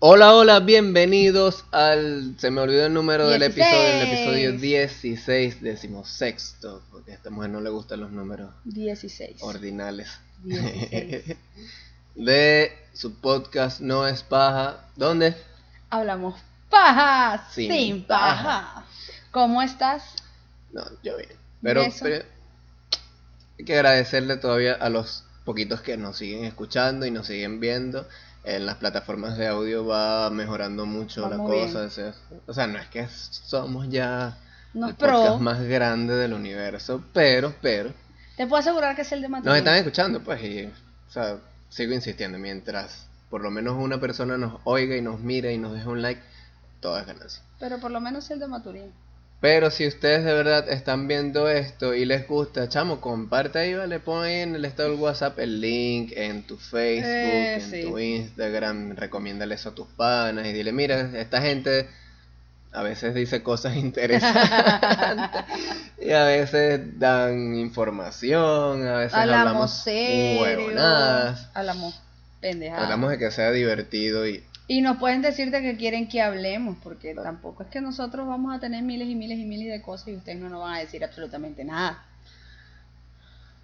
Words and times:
3, 0.00 0.08
2, 0.08 0.08
1, 0.08 0.08
go. 0.08 0.12
Hola, 0.12 0.34
hola, 0.34 0.60
bienvenidos 0.60 1.64
al. 1.72 2.34
Se 2.38 2.50
me 2.50 2.60
olvidó 2.60 2.86
el 2.86 2.94
número 2.94 3.28
del 3.28 3.42
episodio, 3.42 3.88
el 3.88 4.08
episodio 4.08 4.52
16, 4.52 5.62
decimosexto, 5.62 6.82
porque 6.90 7.12
a 7.12 7.14
esta 7.14 7.30
mujer 7.30 7.50
no 7.50 7.60
le 7.60 7.70
gustan 7.70 8.00
los 8.00 8.10
números 8.10 8.50
16. 8.64 9.42
ordinales. 9.42 10.08
16. 10.42 11.36
de 12.14 12.72
su 12.94 13.14
podcast 13.14 13.80
No 13.80 14.06
es 14.06 14.22
Paja. 14.22 14.88
¿Dónde? 14.96 15.36
Hablamos 15.90 16.40
paja 16.70 17.48
Sin 17.52 17.70
sin, 17.72 18.04
paja. 18.04 18.44
paja. 18.44 18.86
¿Cómo 19.32 19.62
estás? 19.62 20.02
No, 20.72 20.84
yo 21.02 21.16
bien. 21.16 21.30
Pero 21.62 21.82
hay 21.82 23.64
que 23.64 23.74
agradecerle 23.74 24.36
todavía 24.38 24.72
a 24.74 24.88
los 24.88 25.24
poquitos 25.44 25.80
que 25.82 25.96
nos 25.96 26.18
siguen 26.18 26.44
escuchando 26.44 27.06
y 27.06 27.10
nos 27.10 27.26
siguen 27.26 27.60
viendo. 27.60 28.08
En 28.44 28.64
las 28.66 28.76
plataformas 28.76 29.36
de 29.36 29.46
audio 29.48 29.84
va 29.86 30.30
mejorando 30.30 30.86
mucho 30.86 31.22
la 31.22 31.36
Vamos 31.36 31.50
cosa. 31.50 31.88
bien. 32.02 32.14
o 32.46 32.54
sea, 32.54 32.66
no 32.66 32.78
es 32.78 32.86
que 32.88 33.06
somos 33.08 33.88
ya 33.90 34.38
Nos 34.72 34.90
el 34.90 34.96
podcast 34.96 35.40
más 35.40 35.60
grande 35.62 36.14
del 36.16 36.32
universo, 36.32 37.02
pero, 37.12 37.54
pero, 37.60 37.92
Te 38.36 38.46
puedo 38.46 38.60
asegurar 38.60 38.96
que 38.96 39.02
es 39.02 39.12
el 39.12 39.20
de 39.20 39.28
nos 39.28 39.38
Matías. 39.44 39.56
están 39.58 39.74
escuchando, 39.76 40.20
pues, 40.20 40.42
y, 40.42 40.64
o 40.64 41.10
sea, 41.12 41.36
sigo 41.68 41.92
insistiendo, 41.92 42.38
mientras 42.38 43.06
por 43.28 43.42
lo 43.42 43.50
menos 43.50 43.76
una 43.76 44.00
persona 44.00 44.38
nos 44.38 44.60
oiga 44.64 44.96
y 44.96 45.02
nos 45.02 45.20
mire 45.20 45.52
y 45.52 45.58
nos 45.58 45.72
deje 45.74 45.86
un 45.88 46.00
like, 46.00 46.22
todo 46.80 46.98
es 46.98 47.06
ganancia. 47.06 47.42
Pero 47.58 47.78
por 47.78 47.90
lo 47.90 48.00
menos 48.00 48.30
el 48.30 48.40
de 48.40 48.46
Maturín. 48.48 48.92
Pero 49.40 49.70
si 49.70 49.86
ustedes 49.86 50.22
de 50.24 50.34
verdad 50.34 50.68
están 50.68 51.08
viendo 51.08 51.48
esto 51.48 51.94
y 51.94 52.04
les 52.04 52.28
gusta, 52.28 52.68
chamo, 52.68 53.00
comparte 53.00 53.58
ahí, 53.58 53.74
vale, 53.74 53.98
pon 53.98 54.22
ahí 54.24 54.40
en 54.40 54.54
el 54.54 54.66
estado 54.66 54.90
del 54.90 54.98
WhatsApp 55.00 55.38
el 55.38 55.62
link 55.62 56.12
en 56.14 56.42
tu 56.42 56.58
Facebook, 56.58 57.06
Eh, 57.06 57.54
en 57.54 57.70
sí. 57.70 57.82
tu 57.82 57.98
Instagram, 57.98 58.96
recomiéndale 58.96 59.54
eso 59.54 59.70
a 59.70 59.74
tus 59.74 59.86
panas 59.88 60.46
y 60.46 60.52
dile, 60.52 60.72
mira, 60.72 61.10
esta 61.18 61.40
gente 61.40 61.88
a 62.72 62.82
veces 62.82 63.14
dice 63.14 63.42
cosas 63.42 63.76
interesantes 63.76 65.42
y 66.00 66.10
a 66.12 66.24
veces 66.24 66.98
dan 66.98 67.54
información, 67.56 68.86
a 68.86 68.98
veces 68.98 69.14
Hablamos 69.14 69.46
hablamos 69.46 69.70
serio. 69.84 70.42
huevonadas. 70.42 71.48
Hablamos 71.54 71.98
pendejadas. 72.42 72.82
Tratamos 72.82 73.10
de 73.10 73.18
que 73.18 73.30
sea 73.30 73.50
divertido 73.52 74.28
y 74.28 74.44
Y 74.72 74.82
nos 74.82 74.98
pueden 74.98 75.20
decir 75.20 75.50
de 75.50 75.62
que 75.62 75.76
quieren 75.76 76.06
que 76.06 76.22
hablemos, 76.22 76.76
porque 76.80 77.12
tampoco 77.12 77.64
es 77.64 77.68
que 77.70 77.80
nosotros 77.80 78.24
vamos 78.28 78.54
a 78.54 78.60
tener 78.60 78.84
miles 78.84 79.08
y 79.08 79.16
miles 79.16 79.36
y 79.40 79.44
miles 79.44 79.68
de 79.68 79.82
cosas 79.82 80.06
y 80.06 80.14
ustedes 80.14 80.38
no 80.38 80.48
nos 80.48 80.62
van 80.62 80.74
a 80.74 80.78
decir 80.78 81.02
absolutamente 81.02 81.64
nada. 81.64 82.04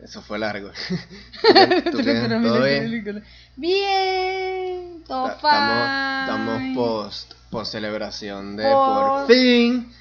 eso 0.01 0.21
fue 0.21 0.41
largo. 0.41 0.73
¿Tú, 1.93 1.99
tienes 2.03 2.29
todo 2.29 2.61
bien? 2.65 3.23
Bien, 3.55 5.05
todo 5.07 5.27
Ta- 5.27 5.35
Estamos, 5.37 6.59
fine. 6.59 6.71
estamos 6.71 6.75
post, 6.75 7.35
post 7.51 7.71
celebración 7.71 8.57
de 8.57 8.65
Post. 8.65 9.01
por 9.01 9.27
fin 9.29 9.93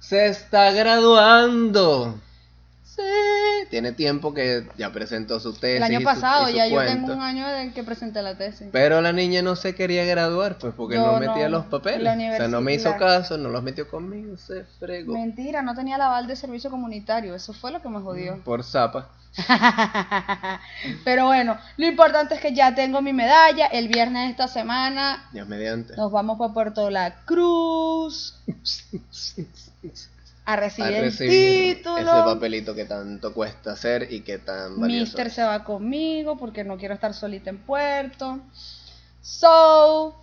se 0.00 0.26
está 0.26 0.70
graduando. 0.72 2.20
Tiene 3.72 3.92
tiempo 3.92 4.34
que 4.34 4.68
ya 4.76 4.92
presentó 4.92 5.40
su 5.40 5.54
tesis. 5.54 5.78
El 5.78 5.82
año 5.84 6.00
y 6.00 6.02
su- 6.02 6.04
pasado, 6.04 6.50
y 6.50 6.56
ya 6.56 6.66
yo 6.66 6.78
tengo 6.84 7.10
un 7.10 7.22
año 7.22 7.48
el 7.48 7.72
que 7.72 7.82
presenté 7.82 8.20
la 8.20 8.36
tesis. 8.36 8.68
Pero 8.70 9.00
la 9.00 9.14
niña 9.14 9.40
no 9.40 9.56
se 9.56 9.74
quería 9.74 10.04
graduar, 10.04 10.58
pues 10.58 10.74
porque 10.76 10.96
Yo 10.96 11.06
no 11.06 11.18
metía 11.18 11.48
no, 11.48 11.56
los 11.56 11.64
papeles. 11.64 12.06
O 12.06 12.36
sea, 12.36 12.48
no 12.48 12.60
me 12.60 12.74
hizo 12.74 12.94
caso, 12.98 13.38
no 13.38 13.48
los 13.48 13.62
metió 13.62 13.88
conmigo, 13.88 14.36
se 14.36 14.64
fregó. 14.78 15.14
Mentira, 15.14 15.62
no 15.62 15.74
tenía 15.74 15.96
la 15.96 16.08
aval 16.08 16.26
de 16.26 16.36
servicio 16.36 16.68
comunitario, 16.68 17.34
eso 17.34 17.54
fue 17.54 17.72
lo 17.72 17.80
que 17.80 17.88
me 17.88 18.00
jodió. 18.00 18.44
Por 18.44 18.62
zapa. 18.62 19.08
Pero 21.04 21.24
bueno, 21.24 21.56
lo 21.78 21.86
importante 21.86 22.34
es 22.34 22.42
que 22.42 22.52
ya 22.52 22.74
tengo 22.74 23.00
mi 23.00 23.14
medalla. 23.14 23.68
El 23.68 23.88
viernes 23.88 24.24
de 24.24 24.30
esta 24.32 24.48
semana 24.48 25.30
Dios 25.32 25.48
mediante. 25.48 25.96
nos 25.96 26.12
vamos 26.12 26.36
para 26.38 26.52
Puerto 26.52 26.90
La 26.90 27.22
Cruz 27.24 28.38
a 30.44 30.56
recibir, 30.56 30.92
A 30.94 30.98
el 30.98 31.04
recibir 31.04 31.76
título. 31.76 31.98
ese 31.98 32.10
papelito 32.10 32.74
que 32.74 32.84
tanto 32.84 33.32
cuesta 33.32 33.72
hacer 33.72 34.08
y 34.12 34.20
que 34.22 34.38
tan 34.38 34.80
valioso. 34.80 35.04
Mister 35.04 35.26
es. 35.28 35.34
se 35.34 35.42
va 35.44 35.62
conmigo 35.64 36.36
porque 36.36 36.64
no 36.64 36.76
quiero 36.78 36.94
estar 36.94 37.14
solita 37.14 37.50
en 37.50 37.58
puerto. 37.58 38.40
So, 39.20 40.14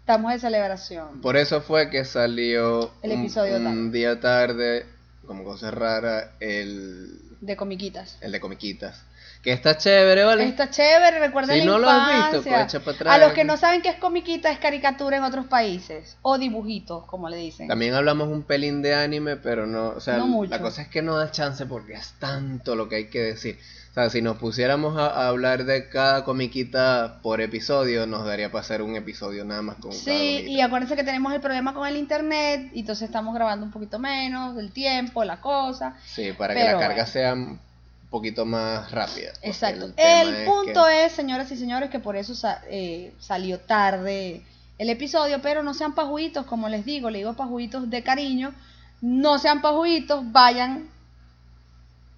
estamos 0.00 0.32
de 0.32 0.40
celebración. 0.40 1.20
Por 1.20 1.36
eso 1.36 1.60
fue 1.60 1.90
que 1.90 2.04
salió 2.04 2.90
El 3.02 3.12
un- 3.12 3.20
episodio 3.20 3.56
un, 3.56 3.64
tarde. 3.64 3.90
día 3.90 4.20
tarde, 4.20 4.86
como 5.26 5.44
cosa 5.44 5.70
rara, 5.70 6.32
el, 6.40 7.20
De 7.40 7.56
comiquitas. 7.56 8.18
el 8.20 8.32
de 8.32 8.40
comiquitas. 8.40 9.00
Que 9.42 9.52
está 9.52 9.76
chévere, 9.78 10.24
¿vale? 10.24 10.44
Está 10.44 10.68
chévere, 10.68 11.20
recuerden 11.20 11.60
Si 11.60 11.64
la 11.64 11.72
no 11.72 11.78
lo 11.78 11.88
has 11.88 12.08
visto, 12.08 12.36
infancia. 12.38 12.52
pues 12.52 12.64
echa 12.74 12.80
pa' 12.84 12.90
atrás. 12.90 13.14
A 13.14 13.18
los 13.18 13.32
que 13.32 13.44
no 13.44 13.56
saben 13.56 13.82
qué 13.82 13.88
es 13.90 13.96
comiquita, 13.96 14.50
es 14.50 14.58
caricatura 14.58 15.16
en 15.16 15.22
otros 15.22 15.46
países. 15.46 16.16
O 16.22 16.38
dibujitos, 16.38 17.04
como 17.06 17.28
le 17.28 17.36
dicen. 17.36 17.68
También 17.68 17.94
hablamos 17.94 18.28
un 18.28 18.42
pelín 18.42 18.82
de 18.82 18.94
anime, 18.94 19.36
pero 19.36 19.66
no, 19.66 19.90
o 19.90 20.00
sea, 20.00 20.16
No 20.18 20.26
mucho. 20.26 20.50
la 20.50 20.60
cosa 20.60 20.82
es 20.82 20.88
que 20.88 21.02
no 21.02 21.16
da 21.16 21.30
chance 21.30 21.64
porque 21.66 21.94
es 21.94 22.14
tanto 22.18 22.74
lo 22.74 22.88
que 22.88 22.96
hay 22.96 23.04
que 23.06 23.20
decir. 23.22 23.58
O 23.92 23.94
sea, 23.94 24.10
si 24.10 24.22
nos 24.22 24.36
pusiéramos 24.38 24.96
a, 24.98 25.06
a 25.06 25.28
hablar 25.28 25.64
de 25.64 25.88
cada 25.88 26.24
comiquita 26.24 27.18
por 27.22 27.40
episodio, 27.40 28.06
nos 28.06 28.24
daría 28.24 28.50
para 28.52 28.60
hacer 28.62 28.82
un 28.82 28.96
episodio 28.96 29.44
nada 29.44 29.62
más 29.62 29.76
con 29.76 29.92
Sí, 29.92 30.44
y 30.46 30.60
acuérdense 30.60 30.94
que 30.94 31.04
tenemos 31.04 31.32
el 31.32 31.40
problema 31.40 31.74
con 31.74 31.86
el 31.88 31.96
internet, 31.96 32.70
y 32.74 32.80
entonces 32.80 33.06
estamos 33.06 33.34
grabando 33.34 33.64
un 33.64 33.72
poquito 33.72 33.98
menos, 33.98 34.56
el 34.58 34.72
tiempo, 34.72 35.24
la 35.24 35.40
cosa. 35.40 35.96
Sí, 36.06 36.32
para 36.32 36.54
que 36.54 36.64
la 36.64 36.72
carga 36.72 36.86
bueno. 36.94 37.06
sea 37.06 37.34
poquito 38.10 38.44
más 38.46 38.90
rápida. 38.90 39.32
Exacto. 39.42 39.92
El, 39.96 40.34
es 40.34 40.48
punto 40.48 40.84
que- 40.86 41.04
es, 41.06 41.12
señoras 41.12 41.50
y 41.52 41.56
señores, 41.56 41.90
que 41.90 41.98
por 41.98 42.16
eso 42.16 42.34
sa- 42.34 42.62
eh, 42.70 43.12
salió 43.18 43.58
tarde 43.60 44.42
el 44.78 44.90
episodio, 44.90 45.40
pero 45.42 45.62
no 45.62 45.74
sean 45.74 45.94
pajuitos, 45.94 46.46
como 46.46 46.68
les 46.68 46.84
digo, 46.84 47.10
le 47.10 47.18
digo 47.18 47.34
pajuitos 47.34 47.90
de 47.90 48.02
cariño, 48.02 48.54
no 49.00 49.38
sean 49.38 49.60
pajuitos, 49.60 50.30
vayan, 50.32 50.88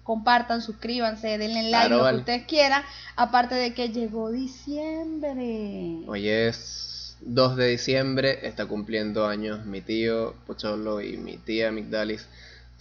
compartan, 0.03 0.61
suscríbanse, 0.61 1.37
denle 1.37 1.63
like, 1.63 1.69
Claro, 1.87 1.97
lo 1.97 2.03
vale. 2.03 2.15
que 2.17 2.19
ustedes 2.21 2.45
quieran, 2.47 2.83
aparte 3.15 3.55
de 3.55 3.73
que 3.73 3.89
llegó 3.89 4.31
diciembre. 4.31 5.97
Hoy 6.07 6.27
es 6.29 7.17
2 7.21 7.55
de 7.55 7.67
diciembre, 7.67 8.39
está 8.47 8.65
cumpliendo 8.65 9.27
años 9.27 9.65
mi 9.65 9.81
tío 9.81 10.33
Pocholo 10.47 11.01
y 11.01 11.17
mi 11.17 11.37
tía 11.37 11.71
Migdalis. 11.71 12.27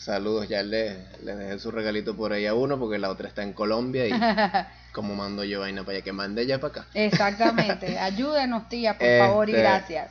Saludos, 0.00 0.48
ya 0.48 0.62
les, 0.62 0.96
les 1.22 1.36
dejé 1.36 1.58
su 1.58 1.70
regalito 1.70 2.16
por 2.16 2.32
ahí 2.32 2.46
a 2.46 2.54
uno 2.54 2.78
porque 2.78 2.98
la 2.98 3.10
otra 3.10 3.28
está 3.28 3.42
en 3.42 3.52
Colombia 3.52 4.06
y 4.06 4.12
como 4.92 5.14
mando 5.14 5.44
yo 5.44 5.60
vaina 5.60 5.82
para 5.84 5.96
allá, 5.98 6.04
que 6.04 6.12
mande 6.12 6.40
ella 6.42 6.58
para 6.58 6.72
acá. 6.82 6.86
Exactamente, 6.94 7.98
ayúdenos 8.00 8.68
tía, 8.70 8.96
por 8.96 9.06
Este- 9.06 9.18
favor 9.18 9.48
y 9.48 9.52
gracias. 9.52 10.10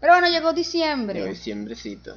Pero 0.00 0.12
bueno, 0.12 0.28
llegó 0.28 0.52
diciembre, 0.52 1.24
diciembrecito. 1.26 2.16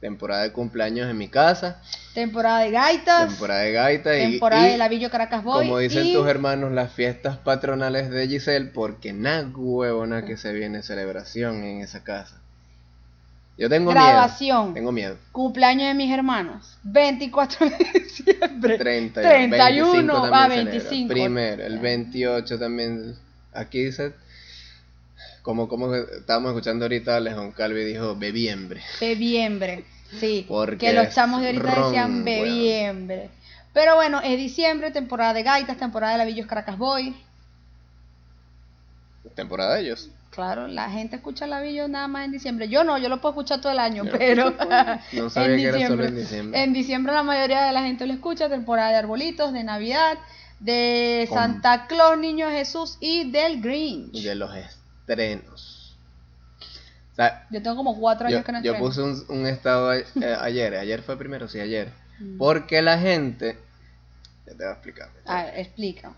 Temporada 0.00 0.42
de 0.42 0.50
cumpleaños 0.52 1.08
en 1.08 1.16
mi 1.16 1.28
casa, 1.28 1.80
temporada 2.12 2.58
de 2.58 2.72
gaitas, 2.72 3.28
temporada 3.28 3.60
de 3.60 3.72
gaita 3.72 4.18
y, 4.18 4.30
temporada 4.32 4.68
y, 4.68 4.72
de 4.72 4.76
Lavillo 4.78 5.10
Caracas 5.10 5.44
Boy 5.44 5.64
como 5.64 5.78
dicen 5.78 6.04
y- 6.08 6.12
tus 6.12 6.26
hermanos, 6.26 6.72
las 6.72 6.92
fiestas 6.92 7.36
patronales 7.38 8.10
de 8.10 8.26
Giselle 8.26 8.66
porque 8.74 9.12
nada 9.12 9.48
huevona 9.54 10.24
que 10.26 10.36
se 10.36 10.52
viene 10.52 10.82
celebración 10.82 11.62
en 11.62 11.80
esa 11.82 12.02
casa. 12.02 12.41
Yo 13.58 13.68
tengo 13.68 13.90
Grabación. 13.90 14.64
miedo. 14.64 14.74
Tengo 14.74 14.92
miedo. 14.92 15.18
Cumpleaños 15.30 15.88
de 15.88 15.94
mis 15.94 16.10
hermanos. 16.12 16.78
24 16.82 17.68
de 17.68 18.00
diciembre. 18.00 18.78
30, 18.78 19.20
31 19.20 19.92
25 19.92 20.16
a 20.16 20.48
celebra. 20.48 20.48
25. 20.48 21.08
Primero, 21.08 21.64
el 21.64 21.78
28 21.78 22.58
también. 22.58 23.14
Aquí 23.52 23.84
dice, 23.84 24.14
como, 25.42 25.68
como 25.68 25.94
estábamos 25.94 26.50
escuchando 26.52 26.86
ahorita, 26.86 27.16
Alejón 27.16 27.52
Calvi 27.52 27.84
dijo 27.84 28.16
bebiembre. 28.16 28.80
Bebiembre. 29.00 29.84
Sí. 30.18 30.46
Porque 30.48 30.86
que 30.86 30.92
los 30.92 31.14
chamos 31.14 31.40
de 31.42 31.48
ahorita 31.48 31.74
ron, 31.74 31.84
decían 31.84 32.24
bebiembre. 32.24 33.30
Pero 33.72 33.96
bueno, 33.96 34.20
es 34.22 34.36
diciembre, 34.36 34.90
temporada 34.90 35.34
de 35.34 35.42
gaitas, 35.42 35.76
temporada 35.76 36.12
de 36.12 36.18
Lavillos 36.18 36.46
Caracas 36.46 36.78
Boy. 36.78 37.14
Temporada 39.34 39.74
de 39.74 39.82
ellos. 39.82 40.10
Claro, 40.32 40.66
la 40.66 40.88
gente 40.90 41.16
escucha 41.16 41.46
Lavillos 41.46 41.90
nada 41.90 42.08
más 42.08 42.24
en 42.24 42.32
diciembre. 42.32 42.66
Yo 42.66 42.84
no, 42.84 42.96
yo 42.96 43.10
lo 43.10 43.20
puedo 43.20 43.32
escuchar 43.34 43.60
todo 43.60 43.70
el 43.70 43.78
año, 43.78 44.04
Yo 44.04 44.12
pero 44.18 44.54
No 45.12 45.28
sabía 45.28 45.56
que 45.56 45.78
era 45.78 45.88
solo 45.88 46.04
en 46.06 46.16
diciembre. 46.16 46.62
En 46.62 46.72
diciembre 46.72 47.12
la 47.12 47.22
mayoría 47.22 47.64
de 47.64 47.72
la 47.72 47.82
gente 47.82 48.06
lo 48.06 48.14
escucha, 48.14 48.48
temporada 48.48 48.88
de 48.90 48.96
arbolitos, 48.96 49.52
de 49.52 49.62
Navidad, 49.62 50.16
de 50.58 51.26
Con- 51.28 51.36
Santa 51.38 51.86
Claus, 51.86 52.16
Niño 52.18 52.48
Jesús 52.48 52.96
y 52.98 53.30
del 53.30 53.60
Grinch. 53.60 54.14
Y 54.14 54.22
de 54.22 54.34
los 54.34 54.54
estrenos. 54.56 55.98
O 57.12 57.14
sea, 57.14 57.46
Yo 57.50 57.62
tengo 57.62 57.76
como 57.76 58.00
cuatro 58.00 58.26
yo, 58.30 58.36
años 58.36 58.46
que 58.46 58.52
no 58.52 58.62
yo 58.62 58.78
puse 58.78 59.02
un, 59.02 59.22
un 59.28 59.46
estado 59.46 59.90
a- 59.90 59.98
eh, 59.98 60.06
ayer. 60.40 60.74
Ayer 60.76 61.02
fue 61.02 61.18
primero, 61.18 61.46
sí, 61.46 61.60
ayer. 61.60 61.92
Mm. 62.18 62.38
Porque 62.38 62.80
la 62.80 62.98
gente. 62.98 63.58
Ya 64.46 64.52
te 64.52 64.64
voy 64.64 64.66
a 64.66 64.72
explicar. 64.72 65.10
A 65.26 65.44
ver, 65.44 65.58
explica. 65.58 66.14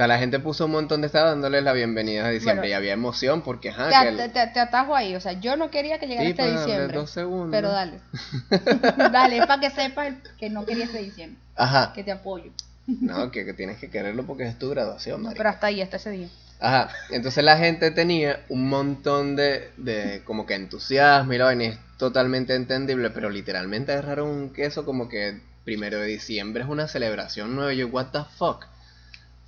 Sea, 0.00 0.06
la 0.06 0.18
gente 0.18 0.38
puso 0.40 0.64
un 0.64 0.70
montón 0.70 1.02
de 1.02 1.08
estados 1.08 1.28
dándoles 1.30 1.62
la 1.62 1.74
bienvenida 1.74 2.24
a 2.24 2.30
diciembre 2.30 2.62
Bueno. 2.62 2.70
y 2.70 2.72
había 2.72 2.92
emoción 2.94 3.42
porque, 3.42 3.68
ajá, 3.68 3.90
te, 3.90 3.94
que 4.02 4.08
el- 4.08 4.16
te- 4.16 4.28
te- 4.30 4.46
te 4.46 4.60
atajo 4.60 4.96
ahí, 4.96 5.14
o 5.14 5.20
sea, 5.20 5.32
yo 5.32 5.58
no 5.58 5.70
quería 5.70 5.98
que 5.98 6.06
llegara 6.06 6.24
Sí, 6.24 6.30
este 6.30 6.42
pues, 6.42 6.58
diciembre. 6.64 6.96
dos 6.96 7.10
segundos. 7.10 7.50
Pero 7.50 7.70
dale. 7.70 8.00
dale, 9.12 9.36
es 9.38 9.46
para 9.46 9.60
que 9.60 9.68
sepas 9.70 10.14
que 10.38 10.48
no 10.48 10.64
quería 10.64 10.84
este 10.86 11.02
diciembre. 11.02 11.38
Ajá. 11.54 11.92
Que 11.94 12.02
te 12.02 12.12
apoyo. 12.12 12.50
No, 12.86 13.30
que, 13.30 13.44
que 13.44 13.52
tienes 13.52 13.76
que 13.78 13.90
quererlo 13.90 14.24
porque 14.24 14.44
es 14.44 14.58
tu 14.58 14.70
graduación, 14.70 15.18
No, 15.20 15.24
marica. 15.24 15.38
pero 15.38 15.50
hasta 15.50 15.66
ahí, 15.66 15.82
hasta 15.82 15.98
ese 15.98 16.10
día. 16.12 16.28
Ajá, 16.60 16.88
entonces 17.10 17.44
la 17.44 17.58
gente 17.58 17.90
tenía 17.90 18.40
un 18.48 18.70
montón 18.70 19.36
de, 19.36 19.70
de 19.76 20.22
como 20.24 20.46
que 20.46 20.54
entusiasmo 20.54 21.32
y 21.34 21.38
la 21.38 21.44
vaina 21.44 21.64
y 21.64 21.66
es 21.68 21.78
totalmente 21.98 22.54
entendible, 22.54 23.10
pero 23.10 23.28
literalmente 23.28 23.92
agarraron 23.92 24.28
un 24.30 24.50
queso 24.54 24.86
como 24.86 25.10
que 25.10 25.40
primero 25.64 25.98
de 25.98 26.06
diciembre 26.06 26.62
es 26.62 26.68
una 26.70 26.88
celebración 26.88 27.54
nueva. 27.54 27.74
Yo, 27.74 27.86
what 27.88 28.06
the 28.12 28.20
fuck? 28.38 28.64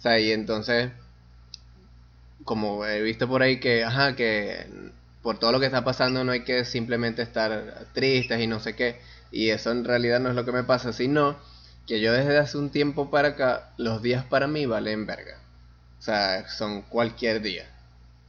O 0.02 0.08
sea, 0.08 0.18
y 0.18 0.32
entonces, 0.32 0.90
como 2.42 2.84
he 2.84 3.00
visto 3.02 3.28
por 3.28 3.40
ahí 3.40 3.60
que, 3.60 3.84
ajá, 3.84 4.16
que 4.16 4.66
por 5.22 5.38
todo 5.38 5.52
lo 5.52 5.60
que 5.60 5.66
está 5.66 5.84
pasando 5.84 6.24
no 6.24 6.32
hay 6.32 6.42
que 6.42 6.64
simplemente 6.64 7.22
estar 7.22 7.86
tristes 7.92 8.40
y 8.40 8.48
no 8.48 8.58
sé 8.58 8.74
qué. 8.74 8.98
Y 9.30 9.50
eso 9.50 9.70
en 9.70 9.84
realidad 9.84 10.18
no 10.18 10.28
es 10.28 10.34
lo 10.34 10.44
que 10.44 10.50
me 10.50 10.64
pasa, 10.64 10.92
sino 10.92 11.36
que 11.86 12.00
yo 12.00 12.12
desde 12.12 12.36
hace 12.36 12.58
un 12.58 12.70
tiempo 12.70 13.12
para 13.12 13.28
acá, 13.28 13.70
los 13.76 14.02
días 14.02 14.24
para 14.24 14.48
mí 14.48 14.66
valen 14.66 15.06
verga. 15.06 15.38
O 16.00 16.02
sea, 16.02 16.48
son 16.48 16.82
cualquier 16.82 17.40
día. 17.40 17.70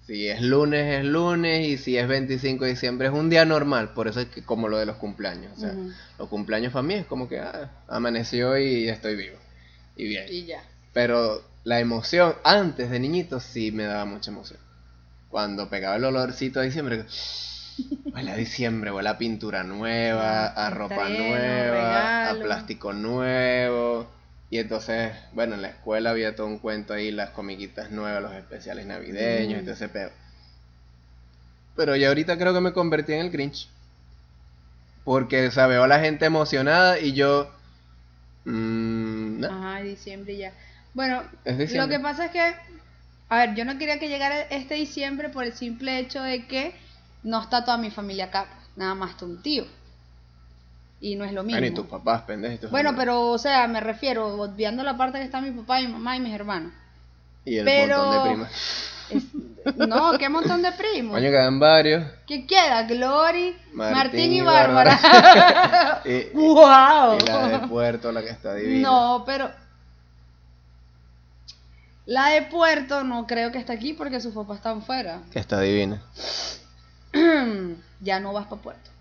Si 0.05 0.27
es 0.27 0.43
lunes, 0.43 0.99
es 0.99 1.05
lunes, 1.05 1.67
y 1.67 1.77
si 1.77 1.97
es 1.97 2.07
25 2.07 2.65
de 2.65 2.69
diciembre, 2.69 3.07
es 3.07 3.13
un 3.15 3.31
día 3.31 3.45
normal. 3.45 3.95
Por 3.95 4.07
eso 4.07 4.19
es 4.19 4.27
que 4.27 4.43
como 4.43 4.67
lo 4.67 4.77
de 4.77 4.85
los 4.85 4.97
cumpleaños. 4.97 5.53
O 5.57 5.59
sea, 5.59 5.73
los 6.19 6.29
cumpleaños 6.29 6.71
para 6.71 6.83
mí 6.83 6.93
es 6.93 7.07
como 7.07 7.27
que 7.27 7.39
ah, 7.39 7.71
amaneció 7.87 8.59
y 8.59 8.87
estoy 8.89 9.15
vivo. 9.15 9.37
Y 9.95 10.07
bien. 10.07 10.27
Y 10.29 10.45
ya. 10.45 10.61
Pero 10.93 11.41
la 11.63 11.80
emoción, 11.80 12.36
antes 12.44 12.89
de 12.89 13.00
niñito, 13.00 13.39
sí 13.39 13.71
me 13.71 13.83
daba 13.86 14.06
mucha 14.06 14.31
emoción. 14.31 14.60
Cuando 15.30 15.69
pegaba 15.69 15.98
el 15.98 16.06
olorcito 16.06 16.60
a 16.60 16.63
diciembre, 16.63 17.06
huele 18.13 18.31
a 18.31 18.36
diciembre, 18.36 18.92
huele 18.92 19.10
a 19.10 19.18
pintura 19.18 19.63
nueva, 19.63 20.48
a 20.48 20.69
ropa 20.69 21.10
nueva, 21.10 22.30
a 22.30 22.42
plástico 22.42 22.94
nuevo. 22.94 24.07
Y 24.50 24.60
entonces, 24.60 25.13
bueno, 25.33 25.56
en 25.56 25.63
la 25.63 25.69
escuela 25.69 26.12
había 26.12 26.36
todo 26.36 26.48
un 26.48 26.60
cuento 26.60 26.94
ahí, 26.94 27.12
las 27.12 27.31
comiquitas 27.31 27.92
nuevas, 27.92 28.21
los 28.21 28.33
especiales 28.33 28.86
navideños, 28.86 29.59
Mm. 29.59 29.62
y 29.62 29.63
todo 29.63 29.74
ese 29.74 29.89
pedo. 29.89 30.12
Pero 31.75 31.95
ya 31.95 32.07
ahorita 32.07 32.36
creo 32.38 32.51
que 32.54 32.62
me 32.62 32.74
convertí 32.74 33.13
en 33.13 33.19
el 33.19 33.30
Grinch. 33.30 33.68
Porque, 35.04 35.48
o 35.48 35.51
sea, 35.51 35.68
veo 35.68 35.83
a 35.83 35.88
la 35.88 36.00
gente 36.00 36.25
emocionada 36.25 37.00
y 37.00 37.13
yo... 37.13 37.50
mm, 38.45 39.39
no, 39.42 39.50
Ajá, 39.50 39.81
diciembre 39.81 40.36
ya. 40.38 40.54
Bueno, 40.94 41.24
lo 41.45 41.88
que 41.88 42.00
pasa 42.00 42.25
es 42.25 42.31
que, 42.31 42.54
a 43.30 43.38
ver, 43.38 43.56
yo 43.56 43.66
no 43.66 43.78
quería 43.78 44.00
que 44.00 44.10
llegara 44.10 44.42
este 44.42 44.75
diciembre 44.75 45.30
por 45.30 45.44
el 45.44 45.54
simple 45.54 46.00
hecho 46.00 46.22
de 46.22 46.45
que 46.45 46.75
no 47.24 47.42
está 47.42 47.66
toda 47.66 47.78
mi 47.78 47.90
familia 47.90 48.25
acá, 48.25 48.48
nada 48.75 48.94
más 48.95 49.19
un 49.22 49.42
tío. 49.42 49.66
Y 51.01 51.16
no 51.16 51.25
es 51.25 51.34
lo 51.34 51.44
mismo. 51.44 51.60
Bueno, 51.60 51.74
y 51.74 51.75
tus 51.75 51.88
papás, 51.88 52.22
pendejo. 52.22 52.54
y 52.54 52.57
tus 52.60 52.72
Bueno, 52.72 52.94
pero, 52.95 53.31
o 53.31 53.38
sea, 53.38 53.68
me 53.68 53.81
refiero, 53.81 54.28
obviando 54.42 54.84
la 54.84 54.95
parte 54.95 55.18
que 55.18 55.25
está 55.25 55.42
mi 55.42 55.51
papá, 55.51 55.80
mi 55.81 55.88
mamá 55.88 56.16
y 56.16 56.19
mis 56.22 56.34
hermanos. 56.34 56.72
Y 57.44 57.57
el 57.57 57.66
pero- 57.66 57.98
montón 57.98 58.24
de 58.24 58.30
primas. 58.30 58.51
Es- 59.10 59.78
no, 59.88 60.18
qué 60.18 60.30
montón 60.30 60.62
de 60.62 60.72
primos. 60.74 61.13
Coño, 61.18 61.30
quedan 61.30 61.60
varios. 61.60 62.06
¿Qué 62.28 62.45
queda? 62.45 62.84
Glory, 62.84 63.56
Martín 63.74 63.98
Martín, 63.98 64.34
y 64.34 64.38
y 64.38 64.42
Bárbara. 64.42 66.01
¡Wow! 66.34 67.18
y 67.22 67.25
la 67.25 67.48
de 67.48 67.68
Puerto, 67.68 68.12
la 68.12 68.22
que 68.22 68.30
está 68.30 68.54
divina. 68.56 68.90
No, 68.90 69.24
pero 69.25 69.51
la 72.05 72.29
de 72.29 72.44
Puerto 72.44 73.03
no 73.03 73.27
creo 73.27 73.51
que 73.51 73.59
esté 73.59 73.73
aquí 73.73 73.94
porque 73.94 74.19
sus 74.19 74.33
papás 74.33 74.57
están 74.57 74.81
fuera. 74.81 75.21
Que 75.31 75.39
está 75.39 75.59
divina. 75.61 76.01
ya 78.01 78.19
no 78.19 78.33
vas 78.33 78.47
para 78.47 78.61
Puerto. 78.61 78.91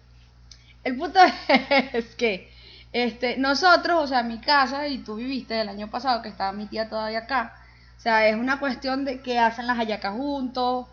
El 0.84 0.96
punto 0.96 1.19
es 1.93 2.14
que 2.16 2.50
este, 2.93 3.38
nosotros, 3.38 4.04
o 4.04 4.06
sea, 4.06 4.22
mi 4.22 4.38
casa, 4.38 4.87
y 4.87 4.99
tú 4.99 5.16
viviste 5.16 5.60
el 5.60 5.69
año 5.69 5.90
pasado 5.90 6.22
que 6.22 6.28
estaba 6.28 6.52
mi 6.52 6.66
tía 6.66 6.88
todavía 6.88 7.20
acá, 7.20 7.56
o 7.96 8.00
sea, 8.00 8.28
es 8.28 8.37
una 8.37 8.58
cuestión 8.58 9.05
de 9.05 9.20
que 9.20 9.38
hacen 9.38 9.66
las 9.66 9.78
hallacas 9.78 10.12
juntos. 10.14 10.87